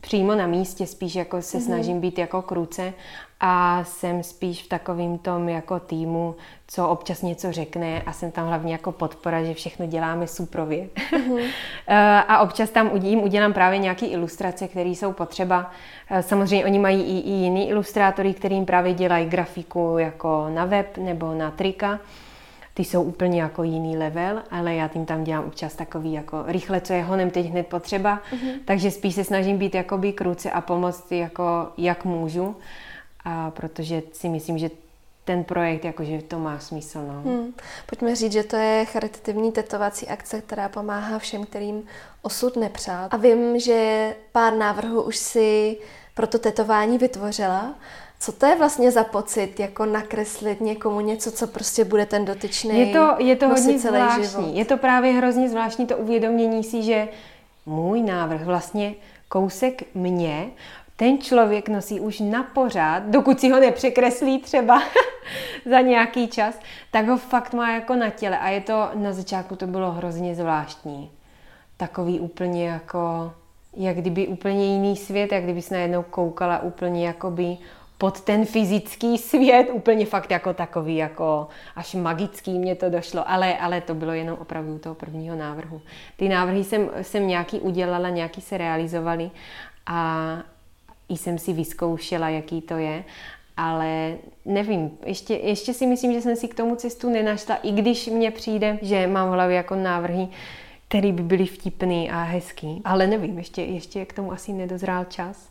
[0.00, 1.64] přímo na místě, spíš jako se mm-hmm.
[1.64, 2.92] snažím být jako kruce
[3.40, 6.34] a jsem spíš v takovým tom jako týmu,
[6.66, 10.86] co občas něco řekne a jsem tam hlavně jako podpora, že všechno děláme suprově.
[11.12, 11.50] Mm-hmm.
[12.28, 15.70] a občas tam jim udělám právě nějaké ilustrace, které jsou potřeba.
[16.10, 20.98] Eh, samozřejmě oni mají i, i jiný ilustrátory, kterým právě dělají grafiku jako na web
[20.98, 22.00] nebo na trika
[22.74, 26.80] ty jsou úplně jako jiný level, ale já tím tam dělám občas takový jako rychle,
[26.80, 28.58] co je honem teď hned potřeba, mm-hmm.
[28.64, 32.56] takže spíš se snažím být jakoby kruce a pomoct jako jak můžu,
[33.24, 34.70] a protože si myslím, že
[35.24, 36.98] ten projekt, jakože to má smysl.
[37.06, 37.22] No.
[37.32, 37.54] Hmm.
[37.86, 41.82] Pojďme říct, že to je charitativní tetovací akce, která pomáhá všem, kterým
[42.22, 43.08] osud nepřál.
[43.10, 45.76] A vím, že pár návrhů už si
[46.14, 47.74] pro to tetování vytvořila.
[48.20, 52.78] Co to je vlastně za pocit, jako nakreslit někomu něco, co prostě bude ten dotyčný
[52.80, 54.24] Je to, je to hodně zvláštní.
[54.24, 54.56] Život.
[54.56, 57.08] Je to právě hrozně zvláštní to uvědomění si, že
[57.66, 58.94] můj návrh vlastně
[59.28, 60.50] kousek mě
[60.96, 64.82] ten člověk nosí už na pořád, dokud si ho nepřekreslí třeba
[65.70, 68.38] za nějaký čas, tak ho fakt má jako na těle.
[68.38, 71.10] A je to, na začátku to bylo hrozně zvláštní.
[71.76, 73.32] Takový úplně jako,
[73.76, 77.56] jak kdyby úplně jiný svět, jak kdyby se najednou koukala úplně jakoby
[77.98, 83.58] pod ten fyzický svět, úplně fakt jako takový, jako až magický mě to došlo, ale,
[83.58, 85.80] ale to bylo jenom opravdu toho prvního návrhu.
[86.16, 89.30] Ty návrhy jsem, jsem nějaký udělala, nějaký se realizovaly
[89.86, 90.36] a
[91.08, 93.04] jsem si vyzkoušela, jaký to je,
[93.56, 98.06] ale nevím, ještě, ještě si myslím, že jsem si k tomu cestu nenašla, i když
[98.06, 100.28] mně přijde, že mám v hlavě jako návrhy,
[100.88, 105.48] které by byly vtipný a hezký, ale nevím, ještě, ještě k tomu asi nedozrál čas.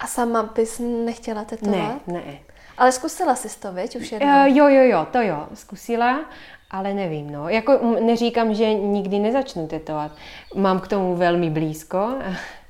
[0.00, 2.06] A sama bys nechtěla tetovat?
[2.06, 2.38] Ne, ne.
[2.78, 4.28] Ale zkusila jsi to, viď, už jednou?
[4.28, 6.24] Uh, jo, jo, jo, to jo, zkusila,
[6.70, 7.48] ale nevím, no.
[7.48, 10.12] Jako neříkám, že nikdy nezačnu tetovat.
[10.54, 12.14] Mám k tomu velmi blízko,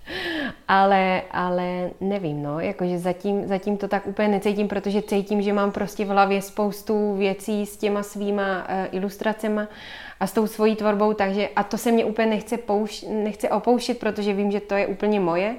[0.69, 5.73] ale, ale nevím, no, jakože zatím, zatím to tak úplně necítím, protože cítím, že mám
[5.73, 9.69] prostě v hlavě spoustu věcí s těma svýma uh, ilustracema
[10.21, 13.99] a s tou svojí tvorbou, takže a to se mě úplně nechce, pouš, nechce opouštět,
[13.99, 15.57] protože vím, že to je úplně moje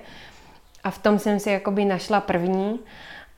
[0.83, 2.79] a v tom jsem si jakoby našla první,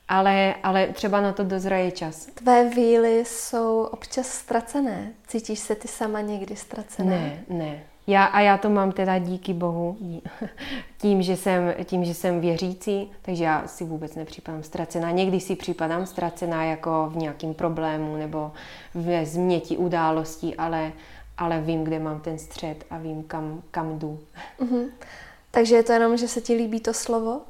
[0.08, 2.26] ale, ale třeba na to dozraje čas.
[2.26, 5.12] Tvé víly jsou občas ztracené.
[5.26, 7.10] Cítíš se ty sama někdy ztracená?
[7.10, 7.82] Ne, ne.
[8.08, 9.96] Já, a já to mám teda díky Bohu,
[10.98, 15.10] tím že, jsem, tím, že jsem věřící, takže já si vůbec nepřipadám ztracená.
[15.10, 18.52] Někdy si připadám ztracená jako v nějakém problému nebo
[18.94, 20.92] v změti událostí, ale,
[21.38, 24.18] ale vím, kde mám ten střed a vím, kam, kam jdu.
[24.60, 24.84] Mm-hmm.
[25.50, 27.40] Takže je to jenom, že se ti líbí to slovo?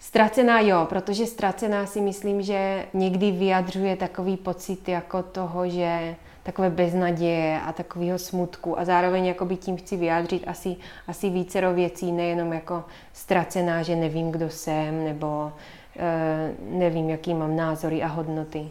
[0.00, 6.70] Ztracená jo, protože ztracená si myslím, že někdy vyjadřuje takový pocit jako toho, že takové
[6.70, 10.76] beznaděje a takového smutku a zároveň jakoby tím chci vyjádřit asi,
[11.06, 15.52] asi vícero věcí, nejenom jako ztracená, že nevím, kdo jsem, nebo
[15.96, 18.68] e, nevím, jaký mám názory a hodnoty.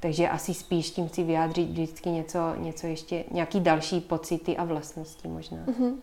[0.00, 5.28] Takže asi spíš tím chci vyjádřit vždycky něco, něco ještě, nějaký další pocity a vlastnosti
[5.28, 5.58] možná.
[5.58, 5.94] Mm-hmm.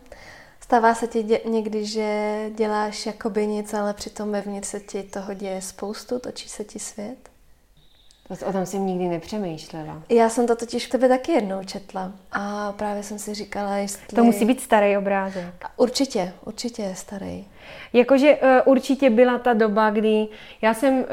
[0.59, 5.33] Stává se ti dě- někdy, že děláš jakoby nic, ale přitom vevnitř se ti toho
[5.33, 7.36] děje spoustu, točí se ti svět?
[8.47, 10.01] O tom jsem nikdy nepřemýšlela.
[10.09, 14.15] Já jsem to totiž k tebe taky jednou četla a právě jsem si říkala, jestli...
[14.15, 15.65] To musí být starý obrázek.
[15.77, 17.45] Určitě, určitě je starý.
[17.93, 20.27] Jakože uh, určitě byla ta doba, kdy
[20.61, 21.05] já jsem uh,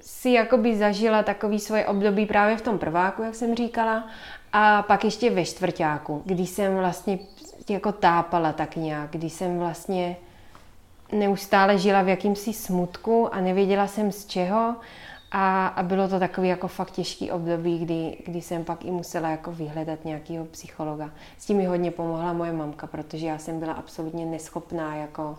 [0.00, 4.08] si jakoby zažila takový svoje období právě v tom prváku, jak jsem říkala,
[4.52, 7.18] a pak ještě ve čtvrtáku, kdy jsem vlastně
[7.68, 10.16] jako tápala tak nějak, kdy jsem vlastně
[11.12, 14.76] neustále žila v jakýmsi smutku a nevěděla jsem z čeho
[15.32, 19.30] a, a bylo to takový jako fakt těžký období, kdy, kdy jsem pak i musela
[19.30, 21.10] jako vyhledat nějakého psychologa.
[21.38, 25.38] S tím mi hodně pomohla moje mamka, protože já jsem byla absolutně neschopná jako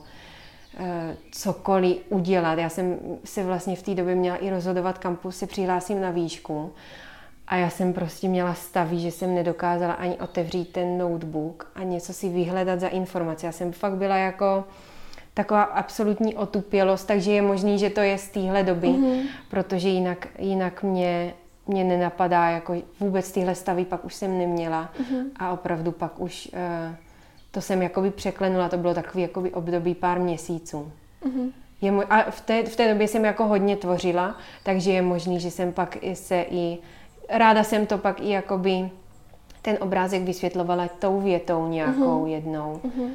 [0.78, 2.60] eh, cokoliv udělat.
[2.60, 6.72] Já jsem se vlastně v té době měla i rozhodovat, kam se přihlásím na výšku.
[7.48, 12.14] A já jsem prostě měla stavy, že jsem nedokázala ani otevřít ten notebook a něco
[12.14, 13.46] si vyhledat za informace.
[13.46, 14.64] Já jsem fakt byla jako
[15.40, 19.22] taková absolutní otupělost, takže je možný, že to je z téhle doby, mm-hmm.
[19.50, 21.34] protože jinak, jinak mě,
[21.68, 25.24] mě nenapadá, jako vůbec tyhle stavy pak už jsem neměla mm-hmm.
[25.36, 26.96] a opravdu pak už uh,
[27.52, 30.92] to jsem jakoby překlenula, to bylo takový jakoby období pár měsíců.
[31.24, 31.52] Mm-hmm.
[31.82, 35.40] Je mo- a v té, v té době jsem jako hodně tvořila, takže je možný,
[35.40, 36.78] že jsem pak se i,
[37.30, 38.90] ráda jsem to pak i jakoby
[39.62, 42.28] ten obrázek vysvětlovala tou větou nějakou mm-hmm.
[42.28, 42.82] jednou.
[42.84, 43.10] Mm-hmm.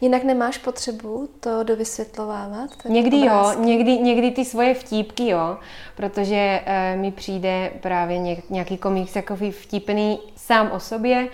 [0.00, 2.70] Jinak nemáš potřebu to dovysvětlovávat?
[2.88, 3.58] Někdy obrázky?
[3.58, 5.58] jo, někdy, někdy ty svoje vtípky jo,
[5.96, 8.18] protože e, mi přijde právě
[8.50, 11.28] nějaký komiks jako vtipný sám o sobě,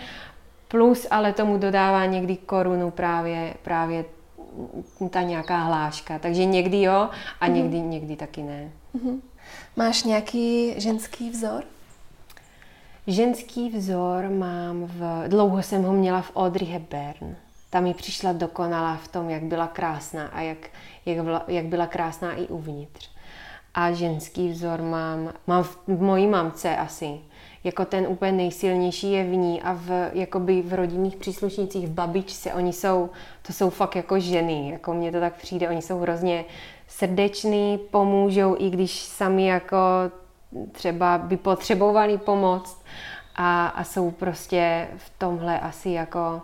[0.68, 4.05] plus ale tomu dodává někdy korunu právě, právě
[5.11, 6.18] ta nějaká hláška.
[6.18, 7.09] Takže někdy jo
[7.41, 7.53] a mm-hmm.
[7.53, 8.70] někdy, někdy taky ne.
[8.97, 9.20] Mm-hmm.
[9.76, 11.64] Máš nějaký ženský vzor?
[13.07, 15.28] Ženský vzor mám v...
[15.28, 17.37] Dlouho jsem ho měla v Audrey Hepburn
[17.73, 20.59] ta mi přišla dokonalá v tom, jak byla krásná a jak,
[21.07, 23.11] jak, byla, jak byla krásná i uvnitř.
[23.75, 27.20] A ženský vzor mám, mám v, v mojí mamce asi.
[27.64, 32.55] Jako ten úplně nejsilnější je v ní a v, jakoby v rodinných příslušnících, v babičce,
[32.55, 33.11] oni jsou,
[33.43, 36.45] to jsou fakt jako ženy, jako mně to tak přijde, oni jsou hrozně
[36.89, 39.77] srdeční, pomůžou, i když sami jako
[40.73, 42.83] třeba by potřebovali pomoc
[43.37, 46.43] a, a jsou prostě v tomhle asi jako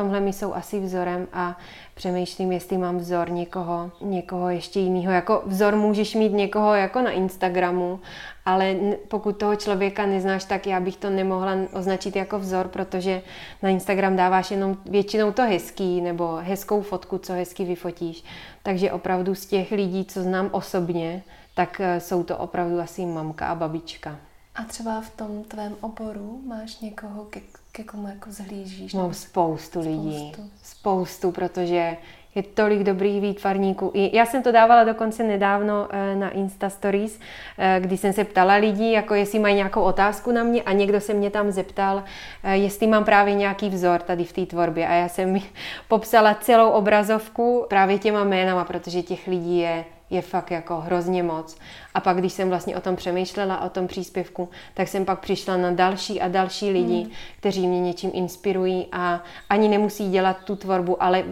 [0.00, 1.58] tomhle mi jsou asi vzorem a
[1.94, 5.12] přemýšlím, jestli mám vzor někoho, někoho ještě jiného.
[5.12, 8.00] Jako vzor můžeš mít někoho jako na Instagramu,
[8.44, 8.76] ale
[9.08, 13.22] pokud toho člověka neznáš, tak já bych to nemohla označit jako vzor, protože
[13.62, 18.24] na Instagram dáváš jenom většinou to hezký nebo hezkou fotku, co hezky vyfotíš.
[18.62, 21.22] Takže opravdu z těch lidí, co znám osobně,
[21.54, 24.16] tak eh, jsou to opravdu asi mamka a babička.
[24.54, 27.24] A třeba v tom tvém oboru máš někoho,
[27.72, 28.94] ke, komu jako zhlížíš?
[28.94, 30.32] Mám spoustu lidí.
[30.32, 30.50] Spoustu.
[30.62, 31.96] spoustu, protože
[32.34, 33.90] je tolik dobrých výtvarníků.
[33.94, 37.20] I já jsem to dávala dokonce nedávno eh, na Insta Stories,
[37.58, 41.00] eh, kdy jsem se ptala lidí, jako jestli mají nějakou otázku na mě a někdo
[41.00, 42.04] se mě tam zeptal,
[42.42, 44.88] eh, jestli mám právě nějaký vzor tady v té tvorbě.
[44.88, 45.36] A já jsem
[45.88, 51.56] popsala celou obrazovku právě těma jménama, protože těch lidí je je fakt jako hrozně moc.
[51.94, 55.56] A pak, když jsem vlastně o tom přemýšlela, o tom příspěvku, tak jsem pak přišla
[55.56, 57.10] na další a další lidi, hmm.
[57.38, 61.24] kteří mě něčím inspirují a ani nemusí dělat tu tvorbu, ale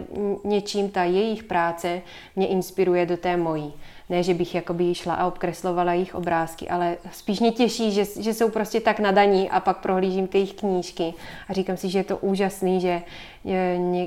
[0.43, 2.01] něčím ta jejich práce
[2.35, 3.73] mě inspiruje do té mojí.
[4.09, 8.33] Ne, že bych jakoby šla a obkreslovala jejich obrázky, ale spíš mě těší, že, že
[8.33, 11.13] jsou prostě tak nadaní a pak prohlížím ty jejich knížky
[11.49, 13.01] a říkám si, že je to úžasný, že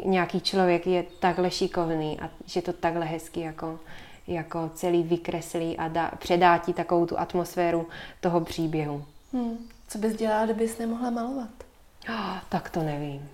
[0.05, 3.79] nějaký člověk je takhle šikovný a že to takhle hezky jako
[4.27, 7.87] jako celý vykreslí a dá, předá ti takovou tu atmosféru
[8.21, 9.05] toho příběhu.
[9.33, 9.59] Hmm.
[9.89, 11.51] Co bys dělala, kdybys nemohla malovat?
[12.09, 13.29] Oh, tak to nevím.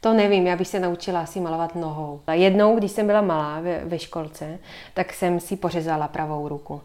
[0.00, 2.20] To nevím, já bych se naučila asi malovat nohou.
[2.26, 4.58] A jednou, když jsem byla malá ve, ve školce,
[4.94, 6.80] tak jsem si pořezala pravou ruku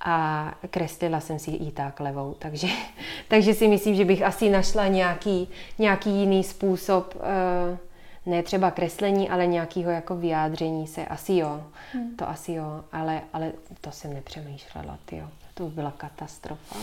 [0.00, 2.34] a kreslila jsem si i tak levou.
[2.38, 2.68] Takže,
[3.28, 7.78] takže si myslím, že bych asi našla nějaký, nějaký jiný způsob uh,
[8.26, 12.16] ne třeba kreslení, ale nějakého jako vyjádření se, asi jo, hmm.
[12.16, 15.28] to asi jo, ale, ale to jsem nepřemýšlela, jo.
[15.54, 16.76] To by byla katastrofa.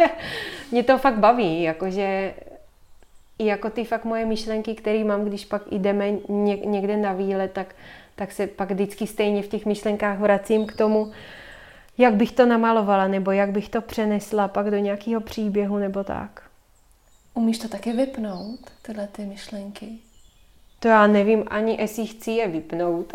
[0.70, 2.34] Mě to fakt baví, jakože
[3.38, 6.10] i jako ty fakt moje myšlenky, které mám, když pak jdeme
[6.64, 7.74] někde na výlet, tak,
[8.14, 11.12] tak se pak vždycky stejně v těch myšlenkách vracím k tomu,
[11.98, 16.42] jak bych to namalovala, nebo jak bych to přenesla pak do nějakého příběhu, nebo tak.
[17.34, 19.98] Umíš to taky vypnout, tyhle ty myšlenky?
[20.82, 23.12] To já nevím ani, jestli chci je vypnout.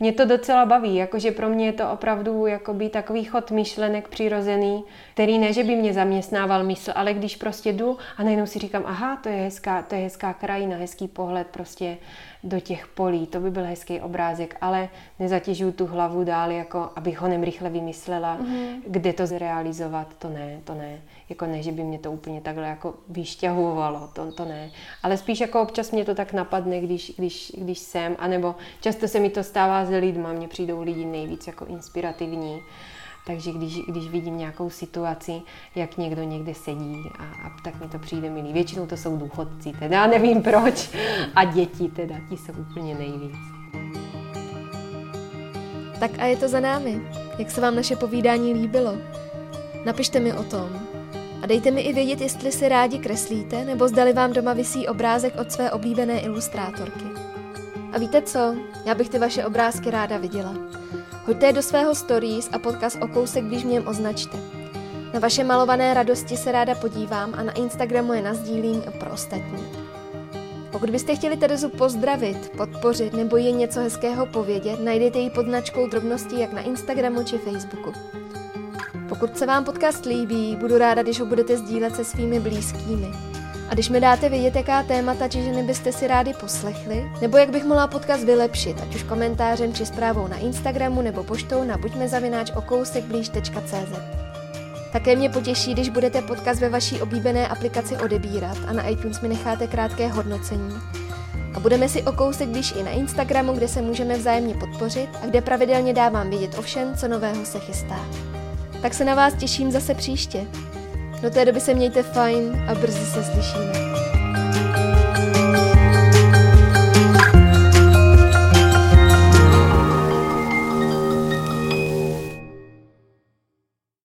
[0.00, 4.84] Mě to docela baví, jakože pro mě je to opravdu jakoby takový chod myšlenek přirozený,
[5.14, 8.82] který ne, že by mě zaměstnával mysl, ale když prostě jdu a najednou si říkám,
[8.86, 11.96] aha, to je hezká, to je hezká krajina, hezký pohled prostě
[12.44, 14.88] do těch polí, to by byl hezký obrázek, ale
[15.18, 18.80] nezatěžuju tu hlavu dál, jako abych ho nem rychle vymyslela, mm-hmm.
[18.86, 21.00] kde to zrealizovat, to ne, to ne.
[21.28, 24.70] Jako ne, že by mě to úplně takhle jako vyšťahovalo, to, to ne.
[25.02, 29.20] Ale spíš jako občas mě to tak napadne, když, když, když jsem, anebo často se
[29.20, 32.62] mi to stává s lidma, mně přijdou lidi nejvíc jako inspirativní.
[33.26, 35.42] Takže když, když vidím nějakou situaci,
[35.74, 38.52] jak někdo někde sedí, a, a tak mi to přijde milý.
[38.52, 40.90] Většinou to jsou důchodci, teda nevím proč.
[41.34, 43.36] A děti teda, ti jsou úplně nejvíc.
[46.00, 47.02] Tak a je to za námi.
[47.38, 48.94] Jak se vám naše povídání líbilo?
[49.84, 50.86] Napište mi o tom.
[51.42, 55.34] A dejte mi i vědět, jestli si rádi kreslíte, nebo zdali vám doma visí obrázek
[55.40, 57.25] od své oblíbené ilustrátorky.
[57.96, 58.54] A víte co?
[58.84, 60.54] Já bych ty vaše obrázky ráda viděla.
[61.26, 64.38] Hoďte je do svého stories a podcast o kousek blíž mě označte.
[65.14, 69.66] Na vaše malované radosti se ráda podívám a na Instagramu je nazdílím pro ostatní.
[70.72, 75.86] Pokud byste chtěli Terezu pozdravit, podpořit nebo jen něco hezkého povědět, najdete ji pod značkou
[75.86, 77.92] drobností jak na Instagramu či Facebooku.
[79.08, 83.35] Pokud se vám podcast líbí, budu ráda, když ho budete sdílet se svými blízkými.
[83.68, 87.50] A když mi dáte vědět, jaká témata či ženy byste si rádi poslechli, nebo jak
[87.50, 93.98] bych mohla podcast vylepšit, ať už komentářem či zprávou na Instagramu nebo poštou na buďmezavináč.okousekblíž.cz.
[94.92, 99.28] Také mě potěší, když budete podcast ve vaší oblíbené aplikaci odebírat a na iTunes mi
[99.28, 100.74] necháte krátké hodnocení.
[101.54, 105.26] A budeme si o kousek blíž i na Instagramu, kde se můžeme vzájemně podpořit a
[105.26, 108.00] kde pravidelně dávám vědět o všem, co nového se chystá.
[108.82, 110.46] Tak se na vás těším zase příště.
[111.22, 113.95] Do té doby se mějte fajn a brzy se slyšíme.